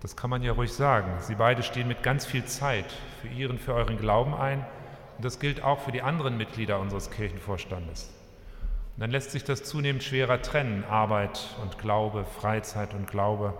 das 0.00 0.14
kann 0.14 0.30
man 0.30 0.42
ja 0.42 0.52
ruhig 0.52 0.72
sagen. 0.72 1.10
Sie 1.20 1.34
beide 1.34 1.64
stehen 1.64 1.88
mit 1.88 2.04
ganz 2.04 2.24
viel 2.24 2.44
Zeit 2.44 2.86
für 3.20 3.28
Ihren, 3.28 3.58
für 3.58 3.74
euren 3.74 3.98
Glauben 3.98 4.34
ein. 4.34 4.64
Und 5.16 5.24
das 5.24 5.40
gilt 5.40 5.64
auch 5.64 5.80
für 5.80 5.90
die 5.90 6.02
anderen 6.02 6.36
Mitglieder 6.36 6.78
unseres 6.78 7.10
Kirchenvorstandes. 7.10 8.12
Und 8.94 9.00
dann 9.00 9.10
lässt 9.10 9.32
sich 9.32 9.42
das 9.42 9.64
zunehmend 9.64 10.04
schwerer 10.04 10.40
trennen, 10.40 10.84
Arbeit 10.84 11.56
und 11.60 11.78
Glaube, 11.78 12.24
Freizeit 12.24 12.94
und 12.94 13.08
Glaube. 13.08 13.54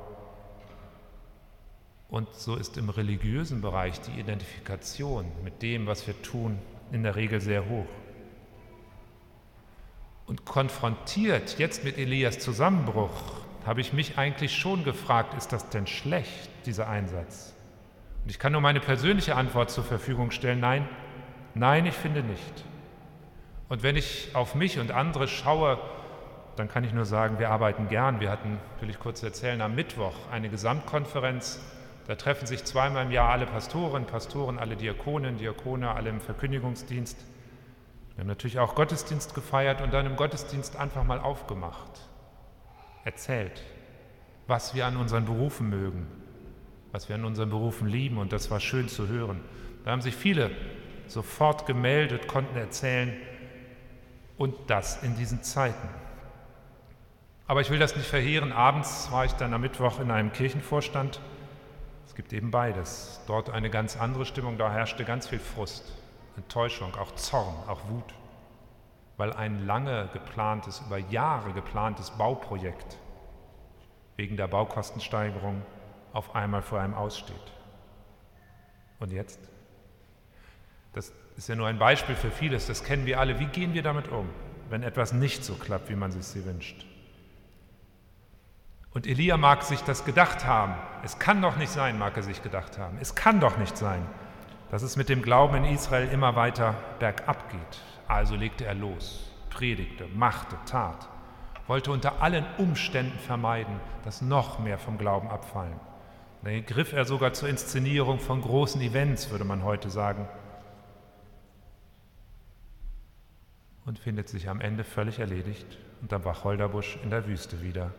Und 2.08 2.32
so 2.32 2.54
ist 2.54 2.76
im 2.76 2.90
religiösen 2.90 3.60
Bereich 3.60 4.00
die 4.02 4.20
Identifikation 4.20 5.24
mit 5.42 5.62
dem, 5.62 5.88
was 5.88 6.06
wir 6.06 6.20
tun, 6.22 6.60
in 6.92 7.02
der 7.02 7.16
Regel 7.16 7.40
sehr 7.40 7.68
hoch. 7.68 7.88
Und 10.26 10.44
konfrontiert 10.44 11.58
jetzt 11.58 11.84
mit 11.84 11.98
Elias 11.98 12.38
Zusammenbruch, 12.38 13.10
habe 13.66 13.80
ich 13.80 13.92
mich 13.92 14.18
eigentlich 14.18 14.56
schon 14.56 14.84
gefragt, 14.84 15.34
ist 15.34 15.52
das 15.52 15.68
denn 15.70 15.86
schlecht, 15.86 16.50
dieser 16.66 16.88
Einsatz? 16.88 17.54
Und 18.24 18.30
ich 18.30 18.38
kann 18.38 18.52
nur 18.52 18.60
meine 18.60 18.80
persönliche 18.80 19.36
Antwort 19.36 19.70
zur 19.70 19.84
Verfügung 19.84 20.30
stellen, 20.30 20.60
nein, 20.60 20.88
nein, 21.54 21.84
ich 21.84 21.94
finde 21.94 22.22
nicht. 22.22 22.64
Und 23.68 23.82
wenn 23.82 23.96
ich 23.96 24.30
auf 24.34 24.54
mich 24.54 24.78
und 24.78 24.92
andere 24.92 25.28
schaue, 25.28 25.78
dann 26.56 26.68
kann 26.68 26.84
ich 26.84 26.92
nur 26.92 27.04
sagen, 27.04 27.38
wir 27.38 27.50
arbeiten 27.50 27.88
gern. 27.88 28.20
Wir 28.20 28.30
hatten, 28.30 28.58
will 28.80 28.90
ich 28.90 28.98
kurz 28.98 29.22
erzählen, 29.22 29.60
am 29.60 29.74
Mittwoch 29.74 30.14
eine 30.30 30.48
Gesamtkonferenz. 30.48 31.60
Da 32.06 32.14
treffen 32.14 32.46
sich 32.46 32.64
zweimal 32.64 33.06
im 33.06 33.10
Jahr 33.10 33.30
alle 33.30 33.46
Pastoren, 33.46 34.06
Pastoren, 34.06 34.58
alle 34.58 34.76
Diakonen, 34.76 35.38
Diakone, 35.38 35.90
alle 35.90 36.10
im 36.10 36.20
Verkündigungsdienst. 36.20 37.16
Wir 38.14 38.22
haben 38.22 38.28
natürlich 38.28 38.58
auch 38.58 38.74
Gottesdienst 38.74 39.34
gefeiert 39.34 39.80
und 39.80 39.92
dann 39.92 40.06
im 40.06 40.16
Gottesdienst 40.16 40.76
einfach 40.76 41.04
mal 41.04 41.20
aufgemacht, 41.20 41.90
erzählt, 43.04 43.62
was 44.46 44.74
wir 44.74 44.86
an 44.86 44.96
unseren 44.96 45.24
Berufen 45.24 45.68
mögen, 45.68 46.06
was 46.92 47.08
wir 47.08 47.16
an 47.16 47.24
unseren 47.24 47.50
Berufen 47.50 47.88
lieben 47.88 48.18
und 48.18 48.32
das 48.32 48.50
war 48.50 48.60
schön 48.60 48.88
zu 48.88 49.08
hören. 49.08 49.40
Da 49.84 49.90
haben 49.90 50.00
sich 50.00 50.14
viele 50.14 50.50
sofort 51.08 51.66
gemeldet, 51.66 52.28
konnten 52.28 52.56
erzählen, 52.56 53.14
und 54.36 54.54
das 54.68 55.02
in 55.02 55.16
diesen 55.16 55.42
Zeiten. 55.42 55.88
Aber 57.46 57.60
ich 57.60 57.70
will 57.70 57.78
das 57.78 57.96
nicht 57.96 58.08
verheeren. 58.08 58.52
Abends 58.52 59.10
war 59.12 59.24
ich 59.24 59.32
dann 59.32 59.52
am 59.52 59.60
Mittwoch 59.60 60.00
in 60.00 60.10
einem 60.10 60.32
Kirchenvorstand. 60.32 61.20
Es 62.06 62.14
gibt 62.14 62.32
eben 62.32 62.50
beides. 62.50 63.20
Dort 63.26 63.50
eine 63.50 63.70
ganz 63.70 63.96
andere 63.96 64.24
Stimmung, 64.24 64.58
da 64.58 64.72
herrschte 64.72 65.04
ganz 65.04 65.28
viel 65.28 65.38
Frust, 65.38 65.92
Enttäuschung, 66.36 66.94
auch 66.96 67.14
Zorn, 67.14 67.54
auch 67.68 67.80
Wut, 67.88 68.14
weil 69.16 69.32
ein 69.32 69.66
lange 69.66 70.08
geplantes, 70.12 70.82
über 70.86 70.98
Jahre 70.98 71.52
geplantes 71.52 72.10
Bauprojekt 72.10 72.98
wegen 74.16 74.36
der 74.36 74.48
Baukostensteigerung 74.48 75.62
auf 76.12 76.34
einmal 76.34 76.62
vor 76.62 76.80
einem 76.80 76.94
aussteht. 76.94 77.52
Und 79.00 79.12
jetzt? 79.12 79.40
Das 80.92 81.12
ist 81.36 81.48
ja 81.48 81.56
nur 81.56 81.66
ein 81.66 81.78
Beispiel 81.78 82.14
für 82.14 82.30
vieles, 82.30 82.66
das 82.66 82.84
kennen 82.84 83.06
wir 83.06 83.18
alle. 83.18 83.40
Wie 83.40 83.46
gehen 83.46 83.74
wir 83.74 83.82
damit 83.82 84.08
um, 84.08 84.28
wenn 84.70 84.82
etwas 84.82 85.12
nicht 85.12 85.44
so 85.44 85.54
klappt, 85.54 85.90
wie 85.90 85.96
man 85.96 86.12
sich 86.12 86.24
sie 86.24 86.44
wünscht? 86.44 86.86
Und 88.92 89.08
Elia 89.08 89.36
mag 89.36 89.64
sich 89.64 89.80
das 89.80 90.04
gedacht 90.04 90.44
haben. 90.46 90.76
Es 91.02 91.18
kann 91.18 91.42
doch 91.42 91.56
nicht 91.56 91.70
sein, 91.70 91.98
mag 91.98 92.16
er 92.16 92.22
sich 92.22 92.44
gedacht 92.44 92.78
haben. 92.78 92.96
Es 93.00 93.16
kann 93.16 93.40
doch 93.40 93.58
nicht 93.58 93.76
sein, 93.76 94.06
dass 94.70 94.82
es 94.82 94.96
mit 94.96 95.08
dem 95.08 95.22
Glauben 95.22 95.56
in 95.56 95.64
Israel 95.64 96.08
immer 96.08 96.36
weiter 96.36 96.74
bergab 96.98 97.50
geht. 97.50 97.80
Also 98.08 98.34
legte 98.34 98.64
er 98.64 98.74
los, 98.74 99.30
predigte, 99.50 100.06
machte, 100.08 100.56
tat, 100.66 101.08
wollte 101.66 101.92
unter 101.92 102.22
allen 102.22 102.44
Umständen 102.58 103.18
vermeiden, 103.18 103.80
dass 104.04 104.22
noch 104.22 104.58
mehr 104.58 104.78
vom 104.78 104.98
Glauben 104.98 105.28
abfallen. 105.28 105.80
Dann 106.42 106.66
griff 106.66 106.92
er 106.92 107.04
sogar 107.04 107.32
zur 107.32 107.48
Inszenierung 107.48 108.18
von 108.18 108.42
großen 108.42 108.80
Events, 108.80 109.30
würde 109.30 109.44
man 109.44 109.62
heute 109.64 109.88
sagen, 109.88 110.28
und 113.86 113.98
findet 113.98 114.28
sich 114.28 114.48
am 114.48 114.60
Ende 114.60 114.84
völlig 114.84 115.18
erledigt 115.18 115.78
unterm 116.00 116.24
Wacholderbusch 116.24 116.98
in 117.02 117.10
der 117.10 117.26
Wüste 117.26 117.62
wieder. 117.62 117.92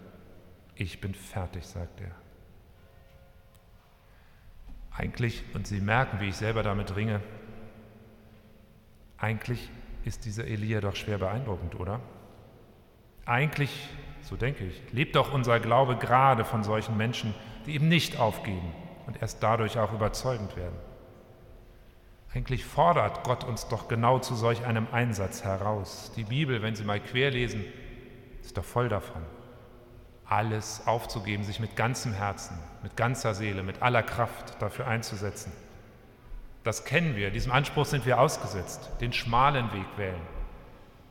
Ich 0.76 1.02
bin 1.02 1.16
fertig, 1.16 1.66
sagt 1.66 2.02
er. 2.02 2.25
Eigentlich, 4.98 5.44
und 5.54 5.68
Sie 5.68 5.82
merken, 5.82 6.20
wie 6.20 6.30
ich 6.30 6.36
selber 6.36 6.64
damit 6.64 6.96
ringe, 6.96 7.22
eigentlich 9.18 9.70
ist 10.06 10.26
dieser 10.26 10.46
Elia 10.46 10.82
doch 10.82 10.96
schwer 10.96 11.18
beeindruckend, 11.18 11.80
oder? 11.80 12.00
Eigentlich, 13.26 13.90
so 14.22 14.36
denke 14.36 14.66
ich, 14.66 14.82
lebt 14.92 15.16
doch 15.16 15.34
unser 15.34 15.60
Glaube 15.60 15.98
gerade 15.98 16.46
von 16.46 16.64
solchen 16.64 16.96
Menschen, 16.96 17.34
die 17.66 17.74
eben 17.76 17.88
nicht 17.88 18.20
aufgeben 18.20 18.74
und 19.08 19.22
erst 19.22 19.42
dadurch 19.42 19.80
auch 19.80 19.92
überzeugend 19.94 20.56
werden. 20.56 20.78
Eigentlich 22.34 22.66
fordert 22.66 23.24
Gott 23.24 23.44
uns 23.44 23.68
doch 23.68 23.88
genau 23.88 24.20
zu 24.20 24.36
solch 24.36 24.66
einem 24.66 24.88
Einsatz 24.92 25.44
heraus. 25.44 26.12
Die 26.16 26.26
Bibel, 26.26 26.62
wenn 26.62 26.76
Sie 26.76 26.84
mal 26.84 27.00
querlesen, 27.00 27.64
ist 28.42 28.58
doch 28.58 28.66
voll 28.66 28.90
davon. 28.90 29.22
Alles 30.28 30.88
aufzugeben, 30.88 31.44
sich 31.44 31.60
mit 31.60 31.76
ganzem 31.76 32.14
Herzen, 32.14 32.58
mit 32.82 32.98
ganzer 32.98 33.34
Seele, 33.34 33.64
mit 33.64 33.82
aller 33.82 34.04
Kraft 34.04 34.62
dafür 34.62 34.88
einzusetzen. 34.88 35.52
Das 36.64 36.84
kennen 36.84 37.16
wir, 37.16 37.30
diesem 37.30 37.52
Anspruch 37.52 37.86
sind 37.86 38.08
wir 38.08 38.20
ausgesetzt, 38.20 38.90
den 39.00 39.14
schmalen 39.14 39.72
Weg 39.72 39.86
wählen. 39.98 40.22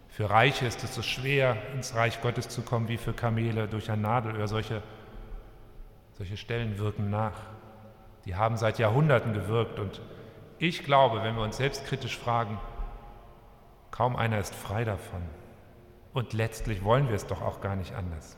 Für 0.09 0.31
Reiche 0.31 0.66
ist 0.66 0.83
es 0.85 0.94
so 0.94 1.03
schwer, 1.03 1.57
ins 1.74 1.94
Reich 1.94 2.20
Gottes 2.22 2.48
zu 2.48 2.62
kommen, 2.62 2.88
wie 2.88 2.98
für 2.98 3.12
Kamele 3.12 3.66
durch 3.66 3.90
ein 3.90 4.00
Nadelöhr. 4.00 4.46
Solche, 4.46 4.83
solche 6.12 6.37
Stellen 6.37 6.79
wirken 6.79 7.11
nach. 7.11 7.40
Die 8.24 8.37
haben 8.37 8.57
seit 8.57 8.79
Jahrhunderten 8.79 9.33
gewirkt 9.33 9.79
und 9.79 10.00
ich 10.59 10.85
glaube, 10.85 11.22
wenn 11.22 11.35
wir 11.35 11.42
uns 11.42 11.57
selbstkritisch 11.57 12.16
fragen, 12.16 12.59
kaum 13.90 14.16
einer 14.16 14.38
ist 14.38 14.55
frei 14.55 14.85
davon. 14.85 15.22
Und 16.12 16.33
letztlich 16.33 16.85
wollen 16.85 17.09
wir 17.09 17.16
es 17.16 17.27
doch 17.27 17.42
auch 17.42 17.61
gar 17.61 17.74
nicht 17.74 17.94
anders. 17.94 18.37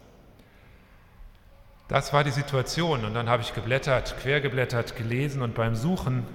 Das 1.89 2.13
war 2.13 2.25
die 2.25 2.31
Situation 2.31 3.05
und 3.05 3.15
dann 3.15 3.29
habe 3.29 3.43
ich 3.43 3.55
geblättert, 3.55 4.19
quergeblättert, 4.19 4.97
gelesen 4.97 5.43
und 5.43 5.55
beim 5.55 5.75
Suchen 5.75 6.27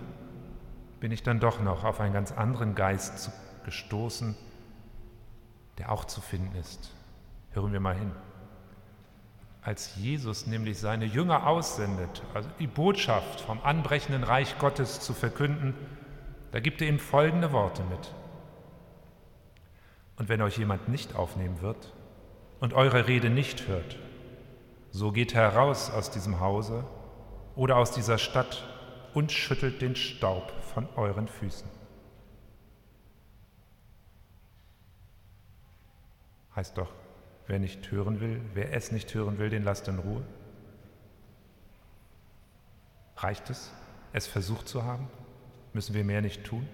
bin 0.99 1.11
ich 1.11 1.23
dann 1.23 1.39
doch 1.39 1.59
noch 1.59 1.83
auf 1.83 1.99
einen 1.99 2.13
ganz 2.13 2.31
anderen 2.31 2.75
Geist 2.75 3.31
gestoßen, 3.65 4.35
der 5.77 5.91
auch 5.91 6.05
zu 6.05 6.21
finden 6.21 6.55
ist. 6.55 6.91
Hören 7.51 7.73
wir 7.73 7.79
mal 7.79 7.95
hin 7.95 8.11
als 9.61 9.95
Jesus 9.95 10.47
nämlich 10.47 10.79
seine 10.79 11.05
Jünger 11.05 11.45
aussendet, 11.45 12.23
also 12.33 12.49
die 12.59 12.67
Botschaft 12.67 13.41
vom 13.41 13.61
anbrechenden 13.63 14.23
Reich 14.23 14.57
Gottes 14.57 14.99
zu 14.99 15.13
verkünden, 15.13 15.75
da 16.51 16.59
gibt 16.59 16.81
er 16.81 16.87
ihm 16.87 16.99
folgende 16.99 17.51
Worte 17.51 17.83
mit. 17.83 18.11
Und 20.17 20.29
wenn 20.29 20.41
euch 20.41 20.57
jemand 20.57 20.89
nicht 20.89 21.15
aufnehmen 21.15 21.61
wird 21.61 21.93
und 22.59 22.73
eure 22.73 23.07
Rede 23.07 23.29
nicht 23.29 23.67
hört, 23.67 23.97
so 24.91 25.11
geht 25.11 25.33
heraus 25.33 25.89
aus 25.89 26.11
diesem 26.11 26.39
Hause 26.39 26.85
oder 27.55 27.77
aus 27.77 27.91
dieser 27.91 28.17
Stadt 28.17 28.67
und 29.13 29.31
schüttelt 29.31 29.81
den 29.81 29.95
Staub 29.95 30.51
von 30.73 30.87
euren 30.95 31.27
Füßen. 31.27 31.67
Heißt 36.55 36.77
doch, 36.77 36.91
Wer 37.51 37.59
nicht 37.59 37.91
hören 37.91 38.21
will, 38.21 38.41
wer 38.53 38.73
es 38.73 38.93
nicht 38.93 39.13
hören 39.13 39.37
will, 39.37 39.49
den 39.49 39.65
lasst 39.65 39.87
in 39.89 39.99
Ruhe. 39.99 40.23
Reicht 43.17 43.49
es, 43.49 43.73
es 44.13 44.25
versucht 44.25 44.69
zu 44.69 44.83
haben? 44.83 45.09
Müssen 45.73 45.93
wir 45.93 46.05
mehr 46.05 46.21
nicht 46.21 46.45
tun? 46.45 46.65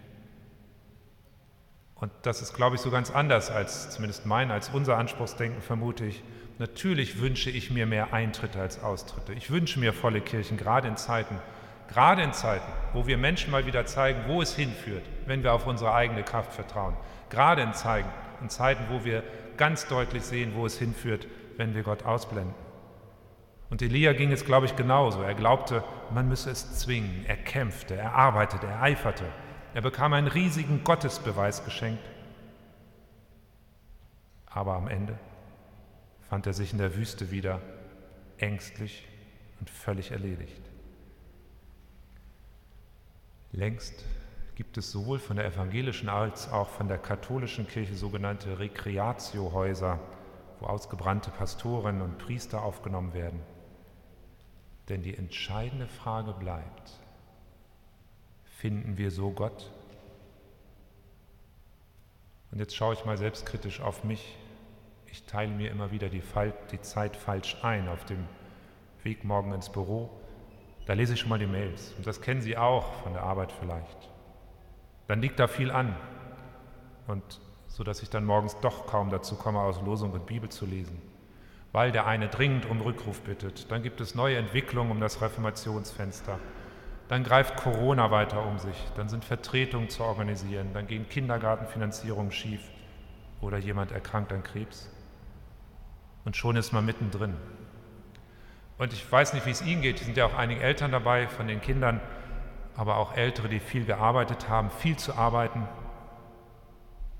Und 1.95 2.11
das 2.21 2.43
ist, 2.43 2.53
glaube 2.53 2.75
ich, 2.75 2.81
so 2.81 2.91
ganz 2.91 3.09
anders 3.09 3.49
als 3.49 3.89
zumindest 3.89 4.27
mein, 4.27 4.51
als 4.51 4.69
unser 4.69 4.99
Anspruchsdenken, 4.99 5.63
vermute 5.63 6.05
ich. 6.05 6.23
Natürlich 6.59 7.19
wünsche 7.19 7.51
ich 7.51 7.69
mir 7.69 7.85
mehr 7.85 8.13
Eintritte 8.13 8.59
als 8.59 8.81
Austritte. 8.81 9.33
Ich 9.33 9.51
wünsche 9.51 9.79
mir 9.79 9.93
volle 9.93 10.21
Kirchen, 10.21 10.57
gerade 10.57 10.87
in 10.87 10.97
Zeiten, 10.97 11.39
gerade 11.87 12.23
in 12.23 12.33
Zeiten, 12.33 12.71
wo 12.93 13.05
wir 13.05 13.17
Menschen 13.17 13.51
mal 13.51 13.67
wieder 13.67 13.85
zeigen, 13.85 14.21
wo 14.27 14.41
es 14.41 14.55
hinführt, 14.55 15.03
wenn 15.27 15.43
wir 15.43 15.53
auf 15.53 15.67
unsere 15.67 15.93
eigene 15.93 16.23
Kraft 16.23 16.53
vertrauen. 16.53 16.95
Gerade 17.29 17.61
in 17.61 17.73
Zeiten, 17.73 18.09
in 18.41 18.49
Zeiten, 18.49 18.85
wo 18.89 19.05
wir 19.05 19.23
ganz 19.55 19.87
deutlich 19.87 20.23
sehen, 20.23 20.53
wo 20.55 20.65
es 20.65 20.79
hinführt, 20.79 21.27
wenn 21.57 21.75
wir 21.75 21.83
Gott 21.83 22.05
ausblenden. 22.05 22.55
Und 23.69 23.81
Elia 23.81 24.13
ging 24.13 24.31
es, 24.31 24.45
glaube 24.45 24.65
ich, 24.65 24.75
genauso. 24.75 25.21
Er 25.21 25.35
glaubte, 25.35 25.83
man 26.11 26.27
müsse 26.27 26.49
es 26.49 26.79
zwingen. 26.79 27.25
Er 27.27 27.35
kämpfte, 27.35 27.95
er 27.95 28.15
arbeitete, 28.15 28.65
er 28.65 28.81
eiferte. 28.81 29.25
Er 29.73 29.81
bekam 29.81 30.13
einen 30.13 30.27
riesigen 30.27 30.83
Gottesbeweis 30.83 31.65
geschenkt. 31.65 32.03
Aber 34.47 34.73
am 34.73 34.87
Ende 34.87 35.19
fand 36.29 36.45
er 36.45 36.53
sich 36.53 36.73
in 36.73 36.77
der 36.77 36.95
Wüste 36.95 37.31
wieder 37.31 37.61
ängstlich 38.37 39.07
und 39.59 39.69
völlig 39.69 40.11
erledigt. 40.11 40.61
Längst 43.51 44.03
gibt 44.55 44.77
es 44.77 44.91
sowohl 44.91 45.19
von 45.19 45.37
der 45.37 45.45
evangelischen 45.45 46.09
als 46.09 46.51
auch 46.51 46.69
von 46.69 46.87
der 46.87 46.97
katholischen 46.97 47.67
Kirche 47.67 47.95
sogenannte 47.95 48.59
Rekreatiohäuser, 48.59 49.99
wo 50.59 50.65
ausgebrannte 50.65 51.31
Pastoren 51.31 52.01
und 52.01 52.17
Priester 52.17 52.61
aufgenommen 52.61 53.13
werden. 53.13 53.39
Denn 54.89 55.03
die 55.03 55.15
entscheidende 55.15 55.87
Frage 55.87 56.33
bleibt, 56.33 56.99
finden 58.57 58.97
wir 58.97 59.11
so 59.11 59.31
Gott? 59.31 59.71
Und 62.51 62.59
jetzt 62.59 62.75
schaue 62.75 62.93
ich 62.93 63.05
mal 63.05 63.17
selbstkritisch 63.17 63.81
auf 63.81 64.03
mich 64.03 64.37
ich 65.11 65.23
teile 65.23 65.51
mir 65.51 65.71
immer 65.71 65.91
wieder 65.91 66.09
die, 66.09 66.21
die, 66.71 66.81
Zeit 66.81 67.15
falsch 67.15 67.57
ein 67.63 67.87
auf 67.87 68.05
dem 68.05 68.25
Weg 69.03 69.23
morgen 69.23 69.53
ins 69.53 69.69
Büro. 69.69 70.09
Da 70.85 70.93
lese 70.93 71.13
ich 71.13 71.19
schon 71.19 71.29
mal 71.29 71.39
die 71.39 71.47
Mails. 71.47 71.93
Und 71.97 72.07
das 72.07 72.21
kennen 72.21 72.41
Sie 72.41 72.57
auch 72.57 72.93
von 73.03 73.13
der 73.13 73.23
Arbeit 73.23 73.51
vielleicht. 73.51 74.09
Dann 75.07 75.21
liegt 75.21 75.39
da 75.39 75.47
viel 75.47 75.71
an. 75.71 75.95
Und 77.07 77.39
so 77.67 77.83
dass 77.83 78.01
ich 78.01 78.09
dann 78.09 78.25
morgens 78.25 78.59
doch 78.61 78.87
kaum 78.87 79.09
dazu 79.09 79.35
komme, 79.35 79.59
aus 79.59 79.81
Losung 79.81 80.11
und 80.11 80.25
Bibel 80.25 80.49
zu 80.49 80.65
lesen. 80.65 81.01
Weil 81.71 81.91
der 81.91 82.07
eine 82.07 82.27
dringend 82.27 82.65
um 82.65 82.81
Rückruf 82.81 83.21
bittet. 83.21 83.71
Dann 83.71 83.83
gibt 83.83 84.01
es 84.01 84.15
neue 84.15 84.37
Entwicklungen 84.37 84.91
um 84.91 84.99
das 84.99 85.21
Reformationsfenster. 85.21 86.39
Dann 87.07 87.23
greift 87.23 87.57
Corona 87.57 88.11
weiter 88.11 88.45
um 88.45 88.57
sich. 88.57 88.77
Dann 88.95 89.09
sind 89.09 89.23
Vertretungen 89.23 89.89
zu 89.89 90.03
organisieren. 90.03 90.69
Dann 90.73 90.87
gehen 90.87 91.07
Kindergartenfinanzierungen 91.07 92.31
schief. 92.31 92.61
Oder 93.41 93.57
jemand 93.57 93.91
erkrankt 93.91 94.33
an 94.33 94.43
Krebs 94.43 94.89
und 96.27 96.35
schon 96.35 96.57
ist 96.57 96.73
man 96.73 96.85
mittendrin. 96.85 97.33
Und 98.77 98.91
ich 98.91 99.09
weiß 99.09 99.33
nicht, 99.33 99.45
wie 99.45 99.51
es 99.51 99.61
Ihnen 99.61 99.81
geht. 99.81 100.01
Es 100.01 100.05
sind 100.05 100.17
ja 100.17 100.25
auch 100.25 100.33
einige 100.33 100.61
Eltern 100.61 100.91
dabei 100.91 101.29
von 101.29 101.47
den 101.47 101.61
Kindern, 101.61 102.01
aber 102.75 102.97
auch 102.97 103.15
Ältere, 103.15 103.47
die 103.47 103.61
viel 103.61 103.85
gearbeitet 103.85 104.49
haben, 104.49 104.69
viel 104.69 104.97
zu 104.97 105.15
arbeiten. 105.15 105.65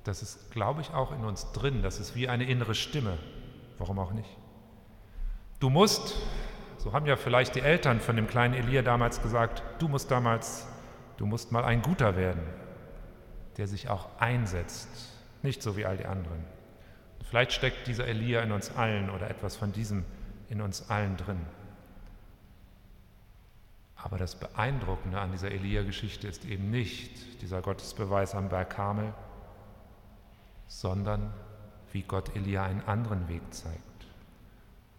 Das 0.03 0.21
ist, 0.21 0.51
glaube 0.51 0.81
ich, 0.81 0.93
auch 0.93 1.13
in 1.13 1.23
uns 1.23 1.53
drin. 1.53 1.81
Das 1.81 2.01
ist 2.01 2.15
wie 2.17 2.27
eine 2.27 2.43
innere 2.43 2.75
Stimme. 2.75 3.17
Warum 3.77 3.97
auch 3.97 4.11
nicht? 4.11 4.29
Du 5.61 5.69
musst, 5.69 6.17
so 6.77 6.91
haben 6.91 7.05
ja 7.05 7.15
vielleicht 7.15 7.55
die 7.55 7.61
Eltern 7.61 8.01
von 8.01 8.17
dem 8.17 8.27
kleinen 8.27 8.55
Elia 8.55 8.81
damals 8.81 9.21
gesagt, 9.21 9.63
du 9.79 9.87
musst 9.87 10.11
damals, 10.11 10.67
du 11.15 11.25
musst 11.25 11.53
mal 11.53 11.63
ein 11.63 11.81
Guter 11.81 12.17
werden, 12.17 12.41
der 13.55 13.67
sich 13.67 13.87
auch 13.87 14.09
einsetzt, 14.19 14.89
nicht 15.43 15.63
so 15.63 15.77
wie 15.77 15.85
all 15.85 15.95
die 15.95 16.07
anderen. 16.07 16.57
Vielleicht 17.29 17.51
steckt 17.51 17.87
dieser 17.87 18.07
Elia 18.07 18.41
in 18.41 18.51
uns 18.51 18.71
allen 18.75 19.09
oder 19.09 19.29
etwas 19.29 19.55
von 19.55 19.73
diesem 19.73 20.05
in 20.49 20.61
uns 20.61 20.89
allen 20.89 21.17
drin. 21.17 21.45
Aber 23.97 24.17
das 24.17 24.35
Beeindruckende 24.35 25.19
an 25.19 25.31
dieser 25.31 25.51
Elia-Geschichte 25.51 26.27
ist 26.27 26.45
eben 26.45 26.69
nicht 26.69 27.41
dieser 27.41 27.61
Gottesbeweis 27.61 28.33
am 28.33 28.47
Berg 28.47 28.69
Karmel, 28.69 29.13
sondern 30.67 31.33
wie 31.91 32.03
Gott 32.03 32.33
Elia 32.35 32.63
einen 32.63 32.81
anderen 32.81 33.27
Weg 33.27 33.41
zeigt. 33.53 33.81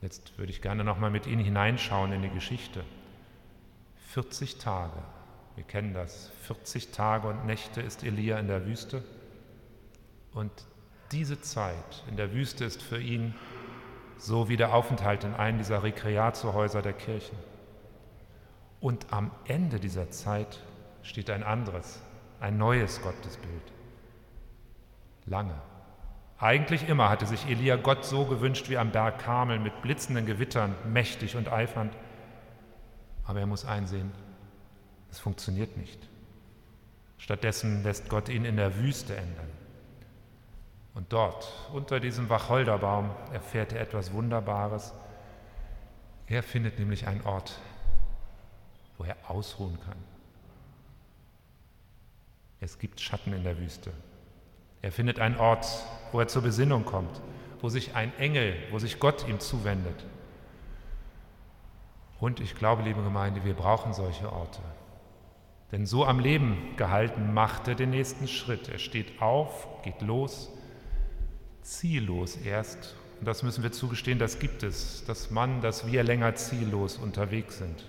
Jetzt 0.03 0.37
würde 0.39 0.53
ich 0.53 0.61
gerne 0.61 0.85
nochmal 0.85 1.11
mit 1.11 1.27
Ihnen 1.27 1.43
hineinschauen 1.43 2.13
in 2.13 2.23
die 2.23 2.29
Geschichte. 2.29 2.85
40 4.09 4.59
Tage, 4.59 5.03
wir 5.55 5.65
kennen 5.65 5.95
das, 5.95 6.31
40 6.43 6.93
Tage 6.93 7.29
und 7.29 7.47
Nächte 7.47 7.81
ist 7.81 8.05
Elia 8.05 8.39
in 8.39 8.49
der 8.49 8.67
Wüste 8.67 9.03
und 10.35 10.53
diese 11.13 11.41
Zeit 11.41 12.05
in 12.09 12.17
der 12.17 12.33
Wüste 12.33 12.65
ist 12.65 12.83
für 12.83 13.01
ihn 13.01 13.35
so 14.19 14.49
wie 14.49 14.57
der 14.57 14.75
Aufenthalt 14.75 15.25
in 15.25 15.35
einem 15.35 15.59
dieser 15.59 15.83
Rekreatiohäuser 15.83 16.83
der 16.83 16.93
Kirchen. 16.93 17.39
Und 18.81 19.07
am 19.11 19.31
Ende 19.47 19.81
dieser 19.81 20.11
Zeit 20.11 20.61
steht 21.03 21.31
ein 21.31 21.43
anderes, 21.43 22.01
ein 22.41 22.59
neues 22.59 23.01
Gottesbild. 23.03 23.63
Lange. 25.27 25.55
Eigentlich 26.39 26.89
immer 26.89 27.09
hatte 27.09 27.27
sich 27.27 27.47
Elia 27.47 27.77
Gott 27.77 28.05
so 28.05 28.25
gewünscht 28.25 28.69
wie 28.69 28.79
am 28.79 28.93
Berg 28.93 29.19
Karmel 29.19 29.59
mit 29.59 29.83
blitzenden 29.83 30.27
Gewittern, 30.27 30.75
mächtig 30.93 31.35
und 31.35 31.51
eifernd. 31.51 31.93
Aber 33.25 33.41
er 33.41 33.47
muss 33.47 33.65
einsehen, 33.65 34.13
es 35.11 35.19
funktioniert 35.19 35.77
nicht. 35.77 36.09
Stattdessen 37.19 37.83
lässt 37.83 38.09
Gott 38.09 38.29
ihn 38.29 38.45
in 38.45 38.57
der 38.57 38.77
Wüste 38.79 39.17
ändern. 39.17 39.51
Und 40.95 41.13
dort, 41.13 41.53
unter 41.73 42.01
diesem 42.01 42.29
Wacholderbaum, 42.29 43.11
erfährt 43.33 43.73
er 43.73 43.81
etwas 43.81 44.13
Wunderbares. 44.13 44.93
Er 46.27 46.43
findet 46.43 46.79
nämlich 46.79 47.07
einen 47.07 47.23
Ort, 47.23 47.61
wo 48.97 49.05
er 49.05 49.17
ausruhen 49.29 49.79
kann. 49.87 49.97
Es 52.61 52.79
gibt 52.79 53.01
Schatten 53.01 53.33
in 53.33 53.45
der 53.45 53.59
Wüste. 53.59 53.93
Er 54.83 54.91
findet 54.91 55.21
einen 55.21 55.37
Ort, 55.37 55.67
wo 56.11 56.21
er 56.21 56.29
zur 56.29 56.43
Besinnung 56.43 56.85
kommt, 56.85 57.21
wo 57.61 57.69
sich 57.69 57.95
ein 57.95 58.17
Engel, 58.19 58.57
wo 58.71 58.79
sich 58.79 58.99
Gott 58.99 59.27
ihm 59.29 59.39
zuwendet. 59.39 60.05
Und 62.19 62.41
ich 62.41 62.57
glaube, 62.57 62.83
liebe 62.83 63.03
Gemeinde, 63.03 63.45
wir 63.45 63.55
brauchen 63.55 63.93
solche 63.93 64.33
Orte. 64.33 64.61
Denn 65.71 65.87
so 65.87 66.05
am 66.05 66.19
Leben 66.19 66.75
gehalten 66.77 67.33
macht 67.33 67.69
er 67.69 67.77
den 67.77 67.91
nächsten 67.91 68.27
Schritt. 68.27 68.69
Er 68.69 68.79
steht 68.79 69.23
auf, 69.23 69.69
geht 69.83 70.01
los 70.01 70.51
ziellos 71.69 72.37
erst. 72.37 72.97
Und 73.21 73.27
das 73.27 73.43
müssen 73.43 73.63
wir 73.63 73.73
zugestehen, 73.73 74.19
das 74.19 74.39
gibt 74.39 74.63
es, 74.63 75.05
dass 75.07 75.31
man, 75.31 75.61
dass 75.61 75.87
wir 75.87 76.03
länger 76.03 76.35
ziellos 76.35 76.97
unterwegs 76.97 77.59
sind. 77.59 77.85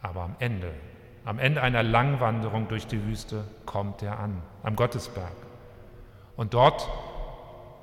Aber 0.00 0.22
am 0.22 0.36
Ende, 0.38 0.70
am 1.24 1.38
Ende 1.38 1.62
einer 1.62 1.82
Langwanderung 1.82 2.68
durch 2.68 2.86
die 2.86 3.02
Wüste 3.06 3.44
kommt 3.64 4.02
er 4.02 4.18
an, 4.18 4.42
am 4.62 4.76
Gottesberg. 4.76 5.32
Und 6.36 6.54
dort, 6.54 6.88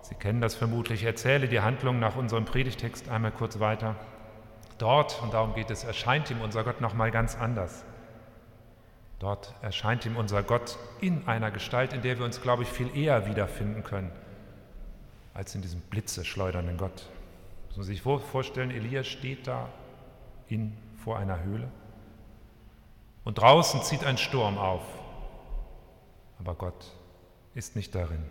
Sie 0.03 0.15
kennen 0.15 0.41
das 0.41 0.55
vermutlich, 0.55 1.03
erzähle 1.03 1.47
die 1.47 1.61
Handlung 1.61 1.99
nach 1.99 2.15
unserem 2.15 2.45
Predigtext 2.45 3.07
einmal 3.09 3.31
kurz 3.31 3.59
weiter. 3.59 3.95
Dort, 4.77 5.21
und 5.21 5.33
darum 5.33 5.53
geht 5.53 5.69
es, 5.69 5.83
erscheint 5.83 6.29
ihm 6.31 6.41
unser 6.41 6.63
Gott 6.63 6.81
nochmal 6.81 7.11
ganz 7.11 7.37
anders. 7.37 7.85
Dort 9.21 9.53
erscheint 9.61 10.03
ihm 10.07 10.17
unser 10.17 10.41
Gott 10.41 10.79
in 10.99 11.27
einer 11.27 11.51
Gestalt, 11.51 11.93
in 11.93 12.01
der 12.01 12.17
wir 12.17 12.25
uns, 12.25 12.41
glaube 12.41 12.63
ich, 12.63 12.69
viel 12.69 12.89
eher 12.97 13.27
wiederfinden 13.27 13.83
können, 13.83 14.11
als 15.35 15.53
in 15.53 15.61
diesem 15.61 15.79
Blitze 15.79 16.25
schleudernden 16.25 16.75
Gott. 16.75 17.07
Muss 17.67 17.77
man 17.77 17.85
sich 17.85 18.01
vorstellen, 18.01 18.71
Elias 18.71 19.05
steht 19.05 19.45
da 19.45 19.69
in, 20.47 20.75
vor 21.03 21.19
einer 21.19 21.43
Höhle 21.43 21.67
und 23.23 23.37
draußen 23.37 23.83
zieht 23.83 24.03
ein 24.03 24.17
Sturm 24.17 24.57
auf, 24.57 24.81
aber 26.39 26.55
Gott 26.55 26.87
ist 27.53 27.75
nicht 27.75 27.93
darin. 27.93 28.23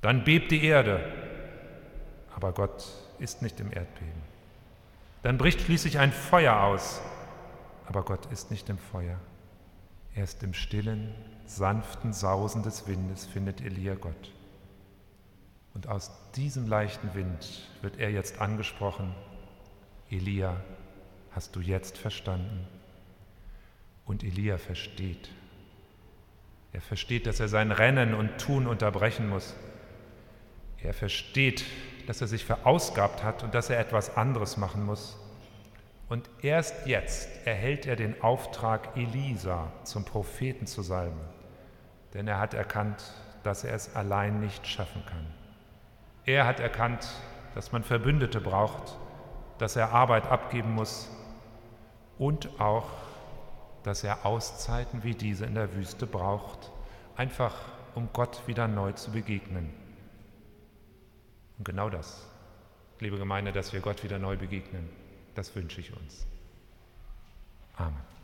Dann 0.00 0.24
bebt 0.24 0.50
die 0.50 0.64
Erde, 0.64 1.12
aber 2.34 2.50
Gott 2.50 2.84
ist 3.20 3.40
nicht 3.40 3.60
im 3.60 3.72
Erdbeben. 3.72 4.22
Dann 5.22 5.38
bricht 5.38 5.60
schließlich 5.60 6.00
ein 6.00 6.10
Feuer 6.10 6.60
aus, 6.60 7.00
aber 7.86 8.04
Gott 8.04 8.26
ist 8.26 8.50
nicht 8.50 8.68
im 8.68 8.78
Feuer. 8.78 9.18
Erst 10.14 10.42
im 10.42 10.54
stillen, 10.54 11.14
sanften 11.44 12.12
Sausen 12.12 12.62
des 12.62 12.86
Windes 12.86 13.26
findet 13.26 13.60
Elia 13.60 13.94
Gott. 13.94 14.32
Und 15.74 15.88
aus 15.88 16.10
diesem 16.34 16.66
leichten 16.66 17.14
Wind 17.14 17.68
wird 17.82 17.98
er 17.98 18.10
jetzt 18.10 18.40
angesprochen. 18.40 19.14
Elia, 20.10 20.56
hast 21.32 21.54
du 21.54 21.60
jetzt 21.60 21.98
verstanden? 21.98 22.66
Und 24.06 24.24
Elia 24.24 24.56
versteht. 24.56 25.30
Er 26.72 26.80
versteht, 26.80 27.26
dass 27.26 27.40
er 27.40 27.48
sein 27.48 27.72
Rennen 27.72 28.14
und 28.14 28.38
Tun 28.38 28.66
unterbrechen 28.66 29.28
muss. 29.28 29.54
Er 30.78 30.94
versteht, 30.94 31.64
dass 32.06 32.20
er 32.20 32.26
sich 32.26 32.44
verausgabt 32.44 33.22
hat 33.22 33.42
und 33.42 33.54
dass 33.54 33.70
er 33.70 33.78
etwas 33.78 34.16
anderes 34.16 34.56
machen 34.56 34.84
muss. 34.84 35.18
Und 36.08 36.30
erst 36.42 36.86
jetzt 36.86 37.28
erhält 37.46 37.86
er 37.86 37.96
den 37.96 38.22
Auftrag, 38.22 38.96
Elisa 38.96 39.72
zum 39.84 40.04
Propheten 40.04 40.66
zu 40.66 40.82
salben. 40.82 41.20
denn 42.14 42.28
er 42.28 42.38
hat 42.38 42.54
erkannt, 42.54 43.12
dass 43.42 43.62
er 43.62 43.74
es 43.74 43.94
allein 43.94 44.40
nicht 44.40 44.66
schaffen 44.66 45.04
kann. 45.04 45.26
Er 46.24 46.46
hat 46.46 46.60
erkannt, 46.60 47.06
dass 47.54 47.72
man 47.72 47.84
Verbündete 47.84 48.40
braucht, 48.40 48.96
dass 49.58 49.76
er 49.76 49.92
Arbeit 49.92 50.26
abgeben 50.26 50.72
muss 50.72 51.10
und 52.18 52.58
auch, 52.58 52.88
dass 53.82 54.02
er 54.02 54.24
Auszeiten 54.24 55.04
wie 55.04 55.14
diese 55.14 55.44
in 55.44 55.54
der 55.54 55.74
Wüste 55.74 56.06
braucht, 56.06 56.72
einfach 57.16 57.54
um 57.94 58.08
Gott 58.14 58.46
wieder 58.46 58.66
neu 58.66 58.92
zu 58.92 59.10
begegnen. 59.10 59.74
Und 61.58 61.64
genau 61.64 61.90
das, 61.90 62.26
liebe 62.98 63.18
Gemeinde, 63.18 63.52
dass 63.52 63.72
wir 63.72 63.80
Gott 63.80 64.02
wieder 64.04 64.18
neu 64.18 64.36
begegnen, 64.36 64.88
das 65.36 65.54
wünsche 65.54 65.80
ich 65.80 65.92
uns. 65.92 66.26
Amen. 67.76 68.15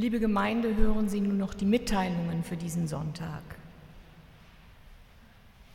Liebe 0.00 0.18
Gemeinde, 0.18 0.76
hören 0.76 1.10
Sie 1.10 1.20
nun 1.20 1.36
noch 1.36 1.52
die 1.52 1.66
Mitteilungen 1.66 2.42
für 2.42 2.56
diesen 2.56 2.88
Sonntag. 2.88 3.42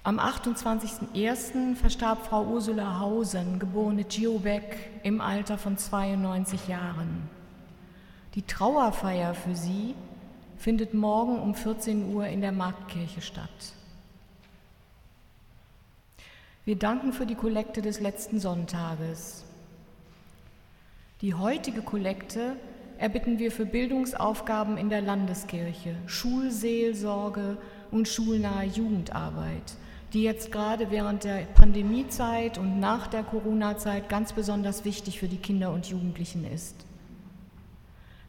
Am 0.01 0.19
28.01. 0.19 1.75
verstarb 1.75 2.25
Frau 2.25 2.43
Ursula 2.43 2.99
Hausen, 2.99 3.59
geborene 3.59 4.03
Giobeck, 4.03 4.89
im 5.03 5.21
Alter 5.21 5.59
von 5.59 5.77
92 5.77 6.67
Jahren. 6.67 7.29
Die 8.33 8.41
Trauerfeier 8.41 9.35
für 9.35 9.55
sie 9.55 9.93
findet 10.57 10.95
morgen 10.95 11.39
um 11.39 11.53
14 11.53 12.11
Uhr 12.11 12.25
in 12.25 12.41
der 12.41 12.51
Marktkirche 12.51 13.21
statt. 13.21 13.73
Wir 16.65 16.77
danken 16.77 17.13
für 17.13 17.27
die 17.27 17.35
Kollekte 17.35 17.83
des 17.83 17.99
letzten 17.99 18.39
Sonntages. 18.39 19.45
Die 21.21 21.35
heutige 21.35 21.83
Kollekte 21.83 22.55
erbitten 22.97 23.39
wir 23.39 23.51
für 23.51 23.65
Bildungsaufgaben 23.65 24.77
in 24.77 24.89
der 24.89 25.01
Landeskirche, 25.01 25.95
Schulseelsorge 26.05 27.57
und 27.91 28.07
schulnahe 28.07 28.65
Jugendarbeit, 28.65 29.73
die 30.13 30.23
jetzt 30.23 30.51
gerade 30.51 30.91
während 30.91 31.23
der 31.23 31.39
Pandemiezeit 31.55 32.57
und 32.57 32.79
nach 32.79 33.07
der 33.07 33.23
Corona-Zeit 33.23 34.09
ganz 34.09 34.33
besonders 34.33 34.85
wichtig 34.85 35.19
für 35.19 35.27
die 35.27 35.37
Kinder 35.37 35.71
und 35.71 35.87
Jugendlichen 35.87 36.45
ist. 36.45 36.85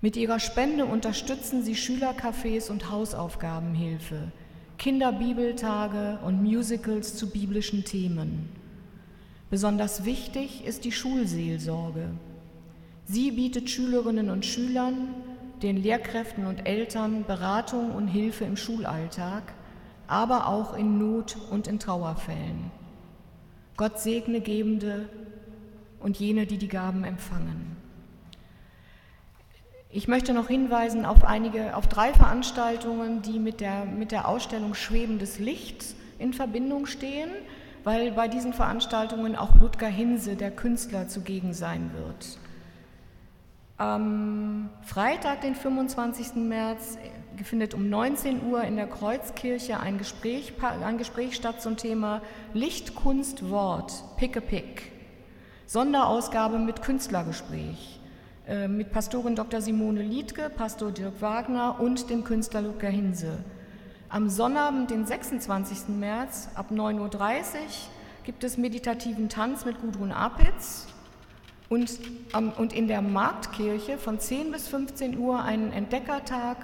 Mit 0.00 0.16
ihrer 0.16 0.40
Spende 0.40 0.84
unterstützen 0.84 1.62
sie 1.62 1.74
Schülercafés 1.74 2.70
und 2.70 2.90
Hausaufgabenhilfe, 2.90 4.30
Kinderbibeltage 4.78 6.18
und 6.24 6.42
Musicals 6.42 7.16
zu 7.16 7.30
biblischen 7.30 7.84
Themen. 7.84 8.50
Besonders 9.48 10.04
wichtig 10.04 10.64
ist 10.66 10.84
die 10.84 10.92
Schulseelsorge. 10.92 12.10
Sie 13.09 13.30
bietet 13.30 13.70
Schülerinnen 13.70 14.30
und 14.30 14.44
Schülern, 14.44 15.14
den 15.62 15.76
Lehrkräften 15.76 16.44
und 16.44 16.66
Eltern 16.66 17.24
Beratung 17.24 17.92
und 17.92 18.09
Hilfe 18.09 18.44
im 18.44 18.57
Schulalltag, 18.57 19.54
aber 20.09 20.48
auch 20.48 20.76
in 20.76 20.98
Not 20.98 21.36
und 21.50 21.68
in 21.68 21.78
Trauerfällen. 21.78 22.72
Gott 23.76 24.00
segne 24.00 24.40
Gebende 24.40 25.09
und 26.00 26.18
jene, 26.18 26.46
die 26.46 26.59
die 26.59 26.66
Gaben 26.66 27.04
empfangen. 27.04 27.76
Ich 29.88 30.09
möchte 30.09 30.34
noch 30.34 30.48
hinweisen 30.48 31.04
auf 31.04 31.24
einige, 31.24 31.76
auf 31.76 31.86
drei 31.86 32.12
Veranstaltungen, 32.12 33.22
die 33.22 33.38
mit 33.38 33.61
der, 33.61 33.84
mit 33.84 34.11
der 34.11 34.26
Ausstellung 34.26 34.74
Schwebendes 34.74 35.38
Licht 35.38 35.94
in 36.18 36.34
Verbindung 36.34 36.86
stehen, 36.86 37.30
weil 37.84 38.11
bei 38.11 38.26
diesen 38.26 38.52
Veranstaltungen 38.52 39.36
auch 39.36 39.54
Ludger 39.54 39.86
Hinse, 39.86 40.34
der 40.34 40.50
Künstler, 40.50 41.07
zugegen 41.07 41.54
sein 41.54 41.92
wird. 41.94 42.38
Am 43.79 44.70
Freitag, 44.83 45.43
den 45.43 45.55
25. 45.55 46.37
März, 46.37 46.97
findet 47.45 47.74
um 47.74 47.91
19 47.91 48.47
Uhr 48.47 48.62
in 48.62 48.77
der 48.77 48.87
Kreuzkirche 48.87 49.79
ein 49.79 49.99
Gespräch, 49.99 50.55
ein 50.62 50.97
Gespräch 50.97 51.37
statt 51.37 51.61
zum 51.61 51.77
Thema 51.77 52.22
Licht, 52.55 52.95
Kunst, 52.95 53.51
Wort, 53.51 53.93
Pick 54.16 54.39
a 54.39 54.41
Pick. 54.41 54.93
Sonderausgabe 55.66 56.59
mit 56.59 56.81
Künstlergespräch 56.81 58.01
äh, 58.49 58.68
mit 58.68 58.93
Pastorin 58.93 59.35
Dr. 59.35 59.61
Simone 59.61 60.03
Liedke, 60.03 60.49
Pastor 60.49 60.93
Dirk 60.93 61.20
Wagner 61.20 61.79
und 61.79 62.09
dem 62.09 62.24
Künstler 62.24 62.62
Luca 62.62 62.87
Hinse. 62.87 63.39
Am 64.09 64.31
Sonnabend, 64.31 64.91
den 64.91 65.05
26. 65.05 65.89
März 65.89 66.49
ab 66.55 66.70
9.30 66.70 67.01
Uhr 67.01 67.11
gibt 68.24 68.43
es 68.43 68.57
meditativen 68.57 69.29
Tanz 69.29 69.66
mit 69.66 69.81
Gudrun 69.81 70.12
Apitz 70.12 70.86
und, 71.68 71.98
und 72.32 72.72
in 72.72 72.88
der 72.88 73.02
Marktkirche 73.02 73.98
von 73.98 74.20
10 74.20 74.52
bis 74.52 74.68
15 74.68 75.18
Uhr 75.18 75.42
einen 75.42 75.72
Entdeckertag 75.72 76.58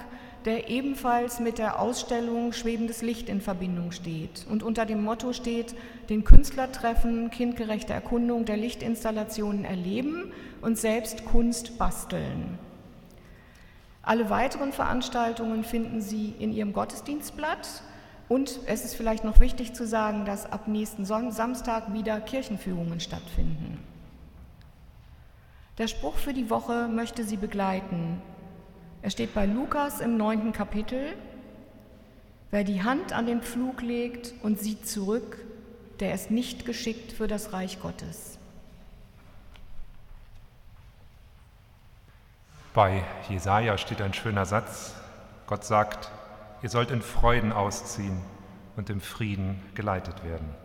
der 0.45 0.69
ebenfalls 0.69 1.39
mit 1.39 1.57
der 1.57 1.79
Ausstellung 1.79 2.53
Schwebendes 2.53 3.01
Licht 3.01 3.29
in 3.29 3.41
Verbindung 3.41 3.91
steht 3.91 4.45
und 4.49 4.63
unter 4.63 4.85
dem 4.85 5.03
Motto 5.03 5.33
steht, 5.33 5.75
den 6.09 6.23
Künstler 6.23 6.71
treffen, 6.71 7.29
kindgerechte 7.29 7.93
Erkundung 7.93 8.45
der 8.45 8.57
Lichtinstallationen 8.57 9.65
erleben 9.65 10.31
und 10.61 10.77
selbst 10.77 11.25
Kunst 11.25 11.77
basteln. 11.77 12.57
Alle 14.01 14.29
weiteren 14.29 14.73
Veranstaltungen 14.73 15.63
finden 15.63 16.01
Sie 16.01 16.33
in 16.39 16.51
Ihrem 16.51 16.73
Gottesdienstblatt 16.73 17.83
und 18.27 18.59
es 18.65 18.83
ist 18.83 18.95
vielleicht 18.95 19.23
noch 19.23 19.39
wichtig 19.39 19.73
zu 19.73 19.87
sagen, 19.87 20.25
dass 20.25 20.51
ab 20.51 20.67
nächsten 20.67 21.05
Samstag 21.05 21.93
wieder 21.93 22.19
Kirchenführungen 22.19 22.99
stattfinden. 22.99 23.92
Der 25.79 25.87
Spruch 25.87 26.17
für 26.17 26.33
die 26.33 26.51
Woche 26.51 26.87
möchte 26.87 27.23
Sie 27.23 27.37
begleiten. 27.37 28.21
Er 29.01 29.09
steht 29.09 29.33
bei 29.33 29.47
Lukas 29.47 30.01
im 30.01 30.17
neunten 30.17 30.51
Kapitel. 30.51 31.15
Wer 32.51 32.63
die 32.63 32.83
Hand 32.83 33.11
an 33.11 33.25
den 33.25 33.41
Pflug 33.41 33.81
legt 33.81 34.35
und 34.43 34.59
sieht 34.59 34.87
zurück, 34.87 35.39
der 35.99 36.13
ist 36.13 36.29
nicht 36.29 36.65
geschickt 36.65 37.11
für 37.11 37.27
das 37.27 37.53
Reich 37.53 37.81
Gottes. 37.81 38.37
Bei 42.75 43.03
Jesaja 43.27 43.75
steht 43.79 44.01
ein 44.01 44.13
schöner 44.13 44.45
Satz. 44.45 44.93
Gott 45.47 45.65
sagt, 45.65 46.11
ihr 46.61 46.69
sollt 46.69 46.91
in 46.91 47.01
Freuden 47.01 47.51
ausziehen 47.51 48.21
und 48.75 48.91
im 48.91 49.01
Frieden 49.01 49.59
geleitet 49.73 50.23
werden. 50.23 50.62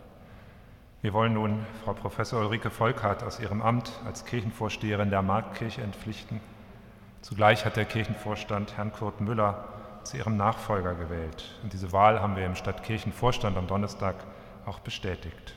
Wir 1.01 1.13
wollen 1.13 1.33
nun 1.33 1.65
Frau 1.85 1.93
Professor 1.93 2.41
Ulrike 2.41 2.69
Volkart 2.69 3.23
aus 3.23 3.39
ihrem 3.39 3.61
Amt 3.61 3.89
als 4.05 4.25
Kirchenvorsteherin 4.25 5.09
der 5.09 5.21
Marktkirche 5.21 5.81
entpflichten. 5.81 6.41
Zugleich 7.21 7.63
hat 7.63 7.77
der 7.77 7.85
Kirchenvorstand 7.85 8.75
Herrn 8.75 8.91
Kurt 8.91 9.21
Müller 9.21 9.63
zu 10.03 10.17
ihrem 10.17 10.35
Nachfolger 10.35 10.95
gewählt. 10.95 11.57
Und 11.63 11.71
diese 11.71 11.93
Wahl 11.93 12.21
haben 12.21 12.35
wir 12.35 12.45
im 12.45 12.55
Stadtkirchenvorstand 12.55 13.55
am 13.55 13.67
Donnerstag 13.67 14.15
auch 14.65 14.79
bestätigt. 14.79 15.55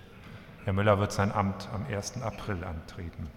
Herr 0.62 0.74
Müller 0.74 1.00
wird 1.00 1.10
sein 1.10 1.32
Amt 1.32 1.68
am 1.74 1.92
1. 1.92 2.22
April 2.22 2.62
antreten. 2.62 3.28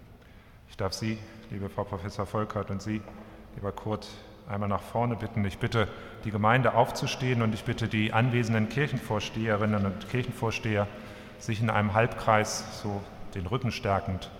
Ich 0.68 0.76
darf 0.76 0.92
Sie, 0.92 1.18
liebe 1.50 1.68
Frau 1.68 1.82
Professor 1.82 2.24
Volkert 2.24 2.70
und 2.70 2.80
Sie, 2.80 3.02
lieber 3.56 3.72
Kurt, 3.72 4.06
einmal 4.48 4.68
nach 4.68 4.82
vorne 4.82 5.16
bitten. 5.16 5.44
Ich 5.44 5.58
bitte 5.58 5.88
die 6.24 6.30
Gemeinde 6.30 6.74
aufzustehen 6.74 7.42
und 7.42 7.52
ich 7.52 7.64
bitte 7.64 7.88
die 7.88 8.12
anwesenden 8.12 8.68
Kirchenvorsteherinnen 8.68 9.86
und 9.86 10.08
Kirchenvorsteher, 10.08 10.86
sich 11.38 11.60
in 11.60 11.70
einem 11.70 11.94
Halbkreis 11.94 12.82
so 12.82 13.02
den 13.34 13.46
Rücken 13.46 13.70
stärkend 13.70 14.30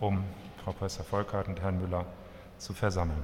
um 0.00 0.24
Frau 0.64 0.72
Professor 0.72 1.04
Volkert 1.04 1.48
und 1.48 1.60
Herrn 1.60 1.80
Müller 1.80 2.06
zu 2.58 2.72
versammeln. 2.72 3.22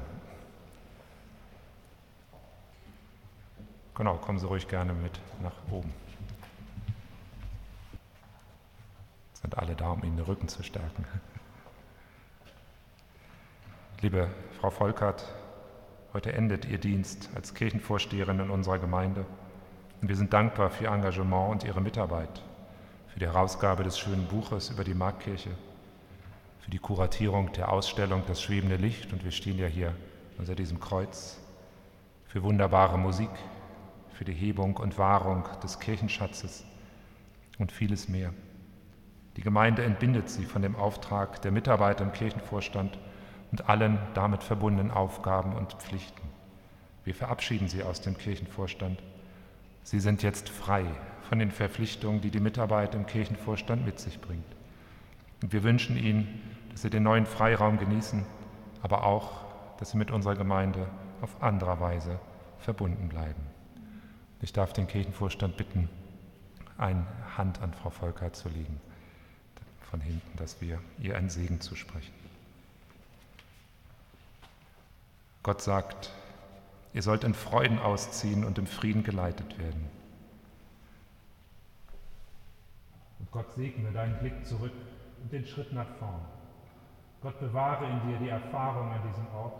Genau, 3.94 4.16
kommen 4.16 4.38
Sie 4.38 4.46
ruhig 4.46 4.66
gerne 4.66 4.92
mit 4.92 5.20
nach 5.40 5.52
oben. 5.70 5.92
Sind 9.34 9.56
alle 9.56 9.76
da, 9.76 9.90
um 9.90 10.02
Ihnen 10.02 10.16
den 10.16 10.26
Rücken 10.26 10.48
zu 10.48 10.62
stärken. 10.62 11.04
Liebe 14.00 14.28
Frau 14.60 14.70
Volkert, 14.70 15.32
heute 16.12 16.32
endet 16.32 16.64
Ihr 16.64 16.78
Dienst 16.78 17.30
als 17.36 17.54
Kirchenvorsteherin 17.54 18.40
in 18.40 18.50
unserer 18.50 18.78
Gemeinde. 18.78 19.24
Und 20.02 20.08
wir 20.08 20.16
sind 20.16 20.32
dankbar 20.32 20.70
für 20.70 20.84
Ihr 20.84 20.90
Engagement 20.90 21.52
und 21.52 21.64
Ihre 21.64 21.80
Mitarbeit, 21.80 22.42
für 23.14 23.20
die 23.20 23.26
Herausgabe 23.26 23.84
des 23.84 23.96
schönen 23.96 24.26
Buches 24.26 24.70
über 24.70 24.82
die 24.82 24.92
Marktkirche 24.92 25.50
für 26.58 26.70
die 26.72 26.80
Kuratierung 26.80 27.52
der 27.52 27.70
Ausstellung 27.70 28.24
Das 28.26 28.42
schwebende 28.42 28.74
Licht. 28.74 29.12
Und 29.12 29.22
wir 29.22 29.30
stehen 29.30 29.56
ja 29.56 29.68
hier 29.68 29.94
unter 30.36 30.56
diesem 30.56 30.80
Kreuz 30.80 31.38
für 32.26 32.42
wunderbare 32.42 32.98
Musik, 32.98 33.30
für 34.14 34.24
die 34.24 34.32
Hebung 34.32 34.78
und 34.78 34.98
Wahrung 34.98 35.44
des 35.62 35.78
Kirchenschatzes 35.78 36.64
und 37.58 37.70
vieles 37.70 38.08
mehr. 38.08 38.34
Die 39.36 39.42
Gemeinde 39.42 39.84
entbindet 39.84 40.28
sie 40.28 40.44
von 40.44 40.62
dem 40.62 40.74
Auftrag 40.74 41.40
der 41.42 41.52
Mitarbeiter 41.52 42.02
im 42.02 42.12
Kirchenvorstand 42.12 42.98
und 43.52 43.68
allen 43.68 44.00
damit 44.14 44.42
verbundenen 44.42 44.90
Aufgaben 44.90 45.54
und 45.54 45.74
Pflichten. 45.74 46.22
Wir 47.04 47.14
verabschieden 47.14 47.68
sie 47.68 47.84
aus 47.84 48.00
dem 48.00 48.18
Kirchenvorstand. 48.18 49.00
Sie 49.84 50.00
sind 50.00 50.24
jetzt 50.24 50.48
frei 50.48 50.84
von 51.34 51.40
den 51.40 51.50
Verpflichtungen, 51.50 52.20
die 52.20 52.30
die 52.30 52.38
Mitarbeit 52.38 52.94
im 52.94 53.06
Kirchenvorstand 53.06 53.84
mit 53.84 53.98
sich 53.98 54.20
bringt. 54.20 54.46
Und 55.42 55.52
wir 55.52 55.64
wünschen 55.64 55.96
Ihnen, 55.96 56.40
dass 56.70 56.82
Sie 56.82 56.90
den 56.90 57.02
neuen 57.02 57.26
Freiraum 57.26 57.76
genießen, 57.76 58.24
aber 58.82 59.02
auch, 59.02 59.44
dass 59.80 59.90
Sie 59.90 59.96
mit 59.96 60.12
unserer 60.12 60.36
Gemeinde 60.36 60.86
auf 61.22 61.42
andere 61.42 61.80
Weise 61.80 62.20
verbunden 62.60 63.08
bleiben. 63.08 63.42
Ich 64.42 64.52
darf 64.52 64.72
den 64.74 64.86
Kirchenvorstand 64.86 65.56
bitten, 65.56 65.88
eine 66.78 67.04
Hand 67.36 67.60
an 67.60 67.74
Frau 67.74 67.90
Volker 67.90 68.32
zu 68.32 68.48
legen, 68.48 68.80
von 69.90 70.00
hinten, 70.00 70.36
dass 70.36 70.60
wir 70.60 70.78
ihr 71.00 71.16
einen 71.16 71.30
Segen 71.30 71.60
zusprechen. 71.60 72.14
Gott 75.42 75.62
sagt, 75.62 76.12
ihr 76.92 77.02
sollt 77.02 77.24
in 77.24 77.34
Freuden 77.34 77.80
ausziehen 77.80 78.44
und 78.44 78.56
im 78.56 78.68
Frieden 78.68 79.02
geleitet 79.02 79.58
werden. 79.58 79.90
Und 83.23 83.23
Gott 83.34 83.52
segne 83.52 83.90
deinen 83.90 84.16
Blick 84.20 84.46
zurück 84.46 84.72
und 85.20 85.32
den 85.32 85.44
Schritt 85.44 85.72
nach 85.72 85.88
vorn. 85.98 86.24
Gott 87.20 87.40
bewahre 87.40 87.84
in 87.84 88.08
dir 88.08 88.18
die 88.18 88.28
Erfahrung 88.28 88.92
an 88.92 89.00
diesem 89.10 89.26
Ort 89.34 89.56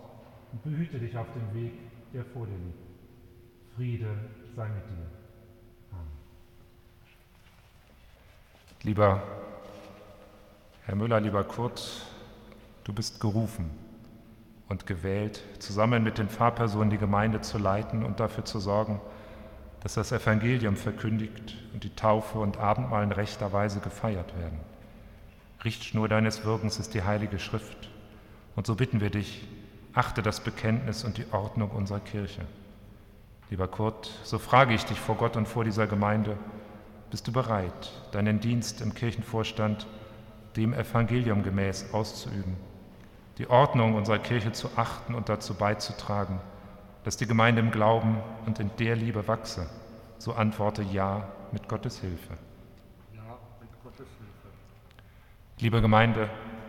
und 0.53 0.63
behüte 0.63 1.01
dich 1.01 1.19
auf 1.19 1.27
dem 1.35 1.61
Weg, 1.61 1.73
der 2.13 2.25
vor 2.25 2.47
dir 2.47 2.57
liegt. 2.57 2.79
Friede 3.75 4.15
sei 4.55 4.69
mit 4.69 4.85
dir. 4.85 5.11
Amen. 5.91 6.07
Lieber 8.85 9.21
Herr 10.85 10.95
Müller, 10.95 11.19
lieber 11.19 11.43
Kurt, 11.43 12.07
du 12.85 12.93
bist 12.93 13.21
gerufen 13.21 13.71
und 14.69 14.87
gewählt, 14.87 15.43
zusammen 15.59 16.05
mit 16.05 16.19
den 16.19 16.29
Pfarrpersonen 16.29 16.91
die 16.91 16.99
Gemeinde 16.99 17.41
zu 17.41 17.59
leiten 17.59 18.05
und 18.05 18.21
dafür 18.21 18.45
zu 18.45 18.61
sorgen, 18.61 19.01
dass 19.85 19.95
das 19.95 20.13
Evangelium 20.13 20.77
verkündigt 20.77 21.57
und 21.75 21.85
die 21.85 21.95
Taufe 21.95 22.39
und 22.39 22.57
Abendmahl 22.57 23.05
in 23.05 23.13
rechter 23.13 23.53
Weise 23.53 23.81
gefeiert 23.81 24.35
werden. 24.39 24.59
Richtschnur 25.63 26.09
deines 26.09 26.43
Wirkens 26.45 26.79
ist 26.79 26.95
die 26.95 27.03
Heilige 27.03 27.39
Schrift. 27.39 27.91
Und 28.57 28.67
so 28.67 28.77
bitten 28.77 29.03
wir 29.03 29.11
dich, 29.11 29.47
achte 29.93 30.23
das 30.23 30.41
Bekenntnis 30.41 31.05
und 31.05 31.19
die 31.19 31.27
Ordnung 31.33 31.71
unserer 31.71 32.01
Kirche. 32.01 32.41
Lieber 33.51 33.69
Kurt, 33.69 34.11
so 34.23 34.39
frage 34.39 34.73
ich 34.73 34.87
dich 34.87 34.99
vor 34.99 35.17
Gott 35.17 35.37
und 35.37 35.47
vor 35.47 35.65
dieser 35.65 35.87
Gemeinde, 35.87 36.39
bist 37.11 37.29
du 37.29 37.33
bereit, 37.33 37.93
deinen 38.13 38.41
Dienst 38.41 38.81
im 38.81 38.95
Kirchenvorstand 38.95 39.87
dem 40.57 40.73
Evangelium 40.73 41.43
gemäß 41.43 41.93
auszuüben, 41.93 42.57
die 43.37 43.51
Ordnung 43.51 43.97
unserer 43.97 44.19
Kirche 44.19 44.53
zu 44.53 44.71
achten 44.77 45.15
und 45.15 45.29
dazu 45.29 45.53
beizutragen, 45.53 46.41
dass 47.05 47.17
die 47.17 47.27
Gemeinde 47.27 47.61
im 47.61 47.71
Glauben 47.71 48.19
und 48.47 48.59
in 48.59 48.71
der 48.79 48.97
Liebe 48.97 49.29
wachse. 49.29 49.69
So 50.19 50.33
antworte 50.33 50.83
Ja 50.83 51.29
mit 51.53 51.69
Gottes 51.69 52.01
Hilfe. 52.01 52.35
Ja 53.15 53.39
mit 53.61 53.71
Gottes 53.83 54.07
Hilfe. 54.19 54.49
Liebe 55.59 55.81
Gemeinde, 55.81 56.29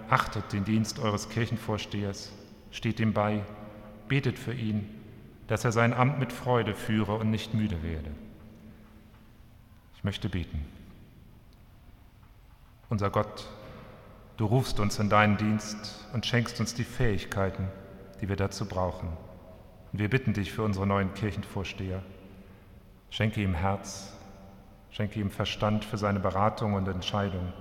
achtet 0.10 0.54
den 0.54 0.66
Dienst 0.66 1.00
eures 1.00 1.30
Kirchenvorstehers, 1.30 2.32
steht 2.72 3.00
ihm 3.00 3.14
bei, 3.14 3.44
betet 4.08 4.38
für 4.38 4.54
ihn, 4.54 4.90
dass 5.48 5.66
er 5.66 5.72
sein 5.72 5.94
Amt 5.94 6.20
mit 6.20 6.32
Freude 6.32 6.76
führe 6.76 7.16
und 7.16 7.32
nicht 7.32 7.54
müde 7.54 7.82
werde. 7.82 8.12
Ich 9.96 10.04
möchte 10.04 10.30
beten. 10.30 10.66
Unser 12.90 13.10
Gott, 13.10 13.48
Du 14.38 14.46
rufst 14.46 14.82
uns 14.82 15.00
in 15.00 15.10
deinen 15.10 15.38
Dienst 15.38 16.06
und 16.12 16.26
schenkst 16.26 16.60
uns 16.60 16.74
die 16.74 16.84
Fähigkeiten, 16.84 17.70
die 18.20 18.28
wir 18.28 18.36
dazu 18.36 18.66
brauchen. 18.66 19.08
Und 19.96 20.00
wir 20.00 20.10
bitten 20.10 20.34
dich 20.34 20.52
für 20.52 20.62
unsere 20.62 20.86
neuen 20.86 21.14
Kirchenvorsteher. 21.14 22.04
Schenke 23.10 23.42
ihm 23.42 23.54
Herz, 23.54 24.12
schenke 24.92 25.22
ihm 25.22 25.32
Verstand 25.32 25.86
für 25.86 25.98
seine 25.98 26.20
Beratung 26.20 26.74
und 26.74 26.86
Entscheidung. 26.90 27.54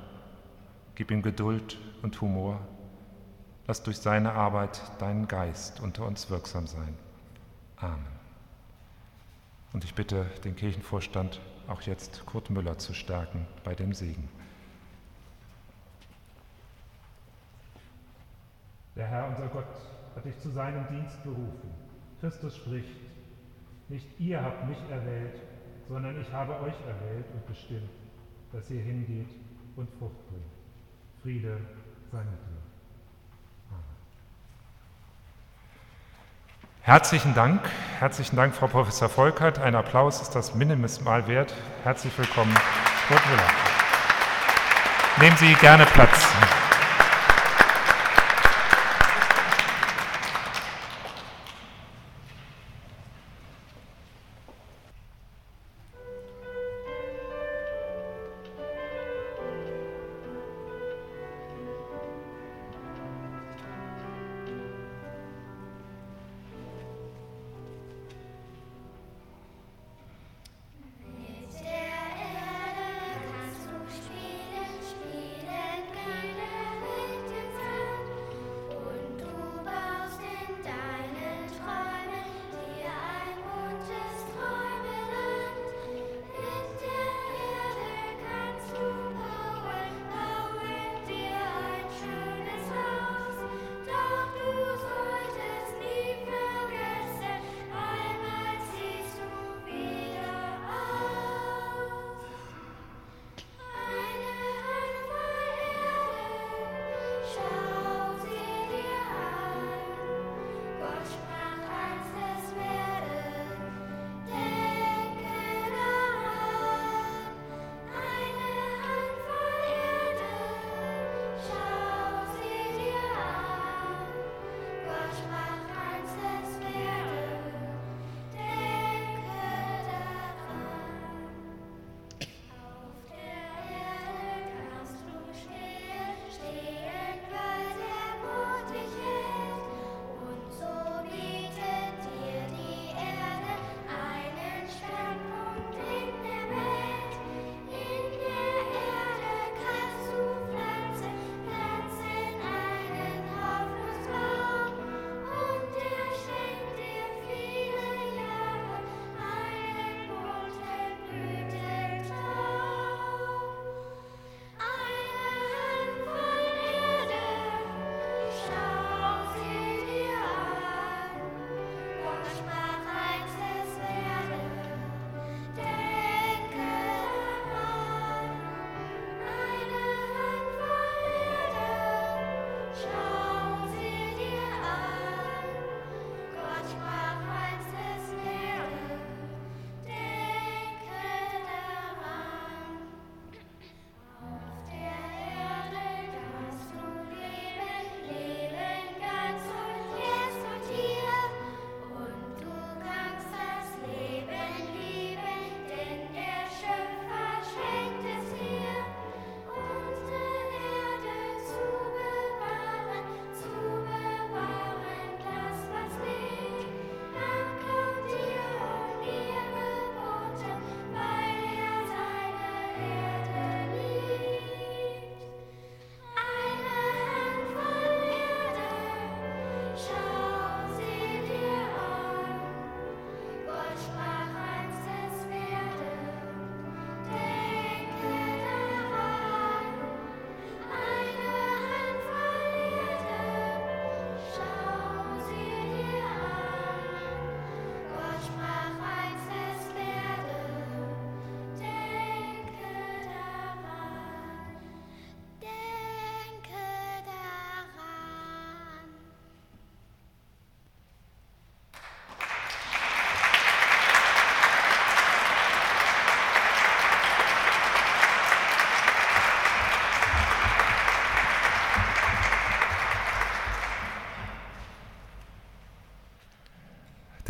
Gib 0.97 1.13
ihm 1.13 1.23
Geduld 1.23 1.79
und 2.03 2.21
Humor. 2.21 2.59
Lass 3.69 3.85
durch 3.85 3.99
seine 3.99 4.33
Arbeit 4.33 4.83
deinen 4.99 5.29
Geist 5.29 5.79
unter 5.79 6.05
uns 6.05 6.29
wirksam 6.29 6.67
sein. 6.67 6.99
Amen. 7.77 8.05
Und 9.73 9.85
ich 9.85 9.95
bitte 9.95 10.27
den 10.43 10.57
Kirchenvorstand, 10.57 11.41
auch 11.69 11.83
jetzt 11.83 12.27
Kurt 12.27 12.51
Müller 12.51 12.79
zu 12.79 12.95
stärken 12.95 13.47
bei 13.63 13.77
dem 13.77 13.93
Segen. 13.93 14.29
Der 18.97 19.07
Herr, 19.07 19.29
unser 19.29 19.47
Gott, 19.47 19.69
hat 20.17 20.25
dich 20.25 20.37
zu 20.41 20.51
seinem 20.51 20.85
Dienst 20.89 21.23
berufen. 21.23 21.84
Christus 22.25 22.57
spricht, 22.57 22.89
nicht 23.91 24.07
ihr 24.19 24.43
habt 24.43 24.67
mich 24.67 24.79
erwählt, 24.91 25.43
sondern 25.91 26.19
ich 26.19 26.33
habe 26.33 26.55
euch 26.55 26.73
erwählt 26.89 27.27
und 27.35 27.47
bestimmt, 27.47 27.91
dass 28.51 28.71
ihr 28.71 28.81
hingeht 28.81 29.29
und 29.77 29.87
Frucht 29.99 30.27
bringt. 30.31 30.47
Friede 31.23 31.61
sei 32.11 32.21
mit 32.21 32.29
dir. 32.29 32.63
Herzlichen 36.81 37.35
Dank, 37.35 37.61
herzlichen 37.99 38.37
Dank, 38.37 38.55
Frau 38.55 38.69
Professor 38.69 39.11
Volkert. 39.11 39.59
Ein 39.59 39.75
Applaus 39.75 40.23
ist 40.23 40.31
das 40.31 40.55
Minimal 40.55 41.29
wert. 41.29 41.55
Herzlich 41.83 42.17
willkommen, 42.17 42.55
Kurt 43.07 43.21
Müller. 43.27 43.51
Nehmen 45.21 45.37
Sie 45.37 45.53
gerne 45.61 45.85
Platz. 45.85 46.35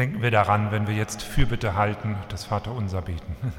Denken 0.05 0.21
wir 0.21 0.31
daran, 0.31 0.71
wenn 0.71 0.87
wir 0.87 0.95
jetzt 0.95 1.23
Fürbitte 1.23 1.77
halten, 1.77 2.15
das 2.29 2.45
Vaterunser 2.45 3.01
beten. 3.01 3.35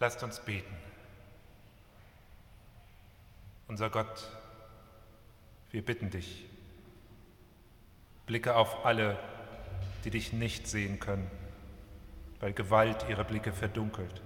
Lasst 0.00 0.20
uns 0.24 0.40
beten. 0.40 0.74
Unser 3.68 3.88
Gott, 3.88 4.28
wir 5.70 5.84
bitten 5.84 6.10
dich, 6.10 6.44
blicke 8.26 8.56
auf 8.56 8.84
alle, 8.84 9.16
die 10.04 10.10
dich 10.10 10.32
nicht 10.32 10.66
sehen 10.66 10.98
können, 10.98 11.30
weil 12.40 12.52
Gewalt 12.52 13.06
ihre 13.08 13.22
Blicke 13.22 13.52
verdunkelt, 13.52 14.22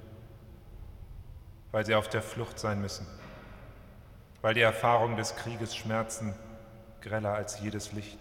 weil 1.72 1.84
sie 1.84 1.94
auf 1.94 2.08
der 2.08 2.22
Flucht 2.22 2.58
sein 2.58 2.80
müssen, 2.80 3.06
weil 4.40 4.54
die 4.54 4.62
Erfahrung 4.62 5.18
des 5.18 5.36
Krieges 5.36 5.76
Schmerzen 5.76 6.34
greller 7.00 7.34
als 7.34 7.60
jedes 7.60 7.92
Licht, 7.92 8.18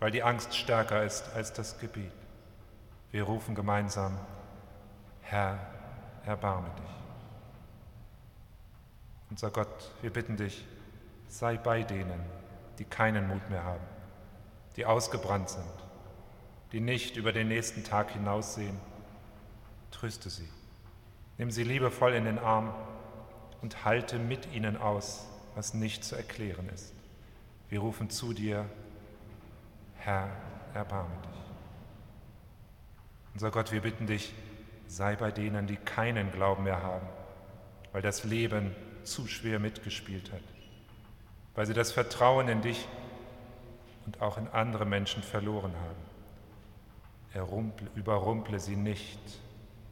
weil 0.00 0.10
die 0.10 0.22
Angst 0.22 0.54
stärker 0.54 1.04
ist 1.04 1.32
als 1.34 1.52
das 1.52 1.78
Gebet. 1.78 2.12
Wir 3.10 3.24
rufen 3.24 3.54
gemeinsam, 3.54 4.18
Herr, 5.22 5.58
erbarme 6.26 6.68
dich. 6.68 6.94
Unser 9.30 9.50
Gott, 9.50 9.90
wir 10.02 10.12
bitten 10.12 10.36
dich, 10.36 10.64
sei 11.28 11.56
bei 11.56 11.82
denen, 11.82 12.20
die 12.78 12.84
keinen 12.84 13.28
Mut 13.28 13.50
mehr 13.50 13.64
haben, 13.64 13.84
die 14.76 14.86
ausgebrannt 14.86 15.48
sind, 15.48 15.64
die 16.72 16.80
nicht 16.80 17.16
über 17.16 17.32
den 17.32 17.48
nächsten 17.48 17.84
Tag 17.84 18.10
hinaussehen. 18.10 18.78
Tröste 19.90 20.28
sie, 20.28 20.48
nimm 21.38 21.50
sie 21.50 21.64
liebevoll 21.64 22.14
in 22.14 22.24
den 22.24 22.38
Arm 22.38 22.74
und 23.62 23.84
halte 23.84 24.18
mit 24.18 24.52
ihnen 24.52 24.76
aus, 24.76 25.26
was 25.54 25.72
nicht 25.72 26.04
zu 26.04 26.16
erklären 26.16 26.68
ist. 26.68 26.92
Wir 27.74 27.80
rufen 27.80 28.08
zu 28.08 28.32
dir, 28.32 28.66
Herr, 29.96 30.30
erbarme 30.74 31.16
dich. 31.22 31.40
Unser 33.32 33.50
Gott, 33.50 33.72
wir 33.72 33.80
bitten 33.80 34.06
dich, 34.06 34.32
sei 34.86 35.16
bei 35.16 35.32
denen, 35.32 35.66
die 35.66 35.74
keinen 35.74 36.30
Glauben 36.30 36.62
mehr 36.62 36.84
haben, 36.84 37.08
weil 37.90 38.00
das 38.00 38.22
Leben 38.22 38.76
zu 39.02 39.26
schwer 39.26 39.58
mitgespielt 39.58 40.30
hat, 40.30 40.44
weil 41.56 41.66
sie 41.66 41.74
das 41.74 41.90
Vertrauen 41.90 42.46
in 42.46 42.62
dich 42.62 42.86
und 44.06 44.22
auch 44.22 44.38
in 44.38 44.46
andere 44.46 44.84
Menschen 44.84 45.24
verloren 45.24 45.72
haben. 45.74 46.04
Errumple, 47.32 47.90
überrumple 47.96 48.60
sie 48.60 48.76
nicht 48.76 49.18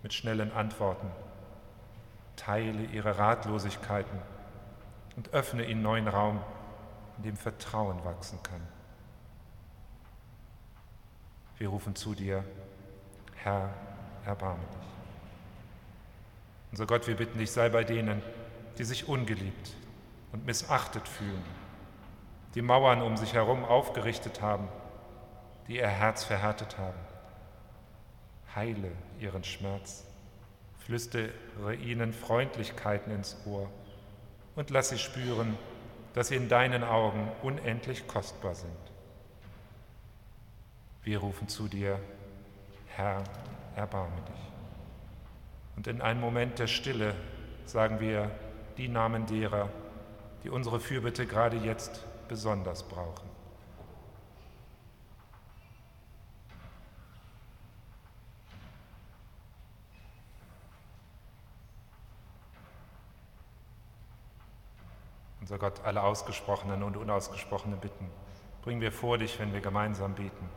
mit 0.05 0.15
schnellen 0.15 0.53
Antworten, 0.53 1.11
teile 2.37 2.85
ihre 2.93 3.19
Ratlosigkeiten 3.19 4.21
und 5.17 5.35
öffne 5.35 5.65
ihnen 5.65 5.83
neuen 5.83 6.07
Raum, 6.07 6.39
in 7.17 7.25
dem 7.25 7.37
Vertrauen 7.37 8.05
wachsen 8.05 8.43
kann. 8.43 8.61
Wir 11.59 11.69
rufen 11.69 11.95
zu 11.95 12.15
dir, 12.15 12.45
Herr, 13.37 13.73
erbarme 14.25 14.65
dich. 14.65 14.89
Unser 16.73 16.87
Gott, 16.87 17.07
wir 17.07 17.17
bitten 17.17 17.39
dich, 17.39 17.51
sei 17.51 17.69
bei 17.69 17.85
denen, 17.85 18.23
die 18.79 18.85
sich 18.85 19.09
ungeliebt 19.09 19.75
und 20.33 20.47
missachtet 20.47 21.07
fühlen, 21.07 21.45
die 22.55 22.63
Mauern 22.63 23.03
um 23.03 23.17
sich 23.17 23.35
herum 23.35 23.65
aufgerichtet 23.65 24.41
haben, 24.41 24.69
die 25.69 25.77
ihr 25.77 25.89
Herz 25.89 26.25
verhärtet 26.25 26.79
haben. 26.79 26.99
Heile 28.55 28.93
ihren 29.21 29.45
Schmerz, 29.45 30.05
flüstere 30.79 31.75
ihnen 31.75 32.13
Freundlichkeiten 32.13 33.13
ins 33.13 33.37
Ohr 33.47 33.71
und 34.57 34.71
lass 34.71 34.91
sie 34.91 34.99
spüren, 34.99 35.57
dass 36.15 36.29
sie 36.29 36.37
in 36.37 36.49
deinen 36.49 36.85
Augen 36.85 37.29
unendlich 37.43 38.07
kostbar 38.07 38.55
sind. 38.55 38.71
Wir 41.03 41.19
rufen 41.19 41.49
zu 41.49 41.69
dir, 41.69 41.99
Herr, 42.89 43.25
erbarme 43.75 44.17
dich. 44.29 44.43
Und 45.77 45.87
in 45.87 46.01
einem 46.01 46.21
Moment 46.21 46.59
der 46.59 46.67
Stille 46.67 47.15
sagen 47.65 47.99
wir 48.01 48.31
die 48.77 48.89
Namen 48.89 49.27
derer, 49.27 49.69
die 50.45 50.51
unsere 50.51 50.81
Fürbitte 50.81 51.27
gerade 51.27 51.57
jetzt 51.57 52.05
besonders 52.29 52.83
brauchen. 52.83 53.32
Unser 65.43 65.59
Gott, 65.59 65.81
alle 65.85 66.05
ausgesprochenen 66.05 66.85
und 66.85 66.97
unausgesprochenen 66.97 67.81
Bitten 67.81 68.09
bringen 68.63 68.81
wir 68.81 68.93
vor 68.93 69.19
dich, 69.19 69.41
wenn 69.41 69.53
wir 69.53 69.61
gemeinsam 69.61 70.15
beten. 70.15 70.49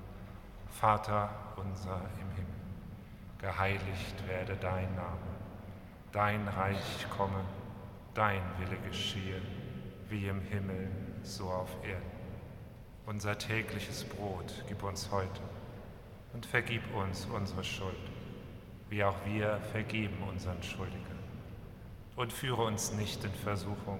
Vater 0.69 1.31
unser 1.55 2.01
im 2.21 2.29
Himmel, 2.35 2.53
geheiligt 3.39 4.27
werde 4.27 4.55
dein 4.55 4.93
Name, 4.93 5.17
dein 6.11 6.47
Reich 6.47 7.09
komme, 7.17 7.43
dein 8.13 8.43
Wille 8.59 8.77
geschehe, 8.87 9.41
wie 10.07 10.27
im 10.27 10.41
Himmel, 10.41 10.91
so 11.23 11.45
auf 11.45 11.71
Erden. 11.83 12.05
Unser 13.07 13.39
tägliches 13.39 14.03
Brot 14.03 14.65
gib 14.67 14.83
uns 14.83 15.09
heute 15.09 15.41
und 16.33 16.45
vergib 16.45 16.83
uns 16.93 17.25
unsere 17.25 17.63
Schuld, 17.63 17.95
wie 18.89 19.03
auch 19.03 19.17
wir 19.25 19.59
vergeben 19.71 20.21
unseren 20.29 20.61
Schuldigen. 20.61 21.17
Und 22.15 22.31
führe 22.31 22.65
uns 22.65 22.91
nicht 22.91 23.23
in 23.23 23.33
Versuchung, 23.33 23.99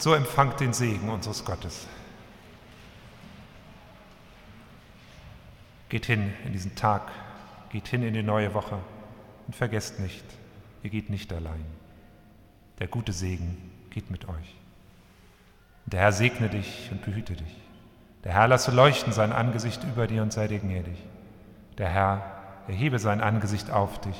Und 0.00 0.04
so 0.04 0.14
empfangt 0.14 0.60
den 0.60 0.72
Segen 0.72 1.10
unseres 1.10 1.44
Gottes. 1.44 1.86
Geht 5.90 6.06
hin 6.06 6.32
in 6.46 6.54
diesen 6.54 6.74
Tag, 6.74 7.02
geht 7.68 7.86
hin 7.86 8.02
in 8.02 8.14
die 8.14 8.22
neue 8.22 8.54
Woche 8.54 8.78
und 9.46 9.54
vergesst 9.54 10.00
nicht, 10.00 10.24
ihr 10.82 10.88
geht 10.88 11.10
nicht 11.10 11.30
allein. 11.34 11.66
Der 12.78 12.86
gute 12.86 13.12
Segen 13.12 13.58
geht 13.90 14.10
mit 14.10 14.26
euch. 14.26 14.54
Der 15.84 16.00
Herr 16.00 16.12
segne 16.12 16.48
dich 16.48 16.88
und 16.90 17.04
behüte 17.04 17.34
dich. 17.34 17.56
Der 18.24 18.32
Herr 18.32 18.48
lasse 18.48 18.70
leuchten 18.70 19.12
sein 19.12 19.34
Angesicht 19.34 19.84
über 19.84 20.06
dir 20.06 20.22
und 20.22 20.32
sei 20.32 20.48
dir 20.48 20.60
gnädig. 20.60 20.96
Der 21.76 21.90
Herr 21.90 22.22
erhebe 22.68 22.98
sein 22.98 23.20
Angesicht 23.20 23.70
auf 23.70 24.00
dich 24.00 24.16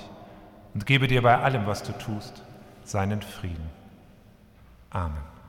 und 0.74 0.84
gebe 0.84 1.08
dir 1.08 1.22
bei 1.22 1.38
allem, 1.38 1.66
was 1.66 1.82
du 1.82 1.92
tust, 1.92 2.42
seinen 2.84 3.22
Frieden. 3.22 3.70
Amen. 4.90 5.39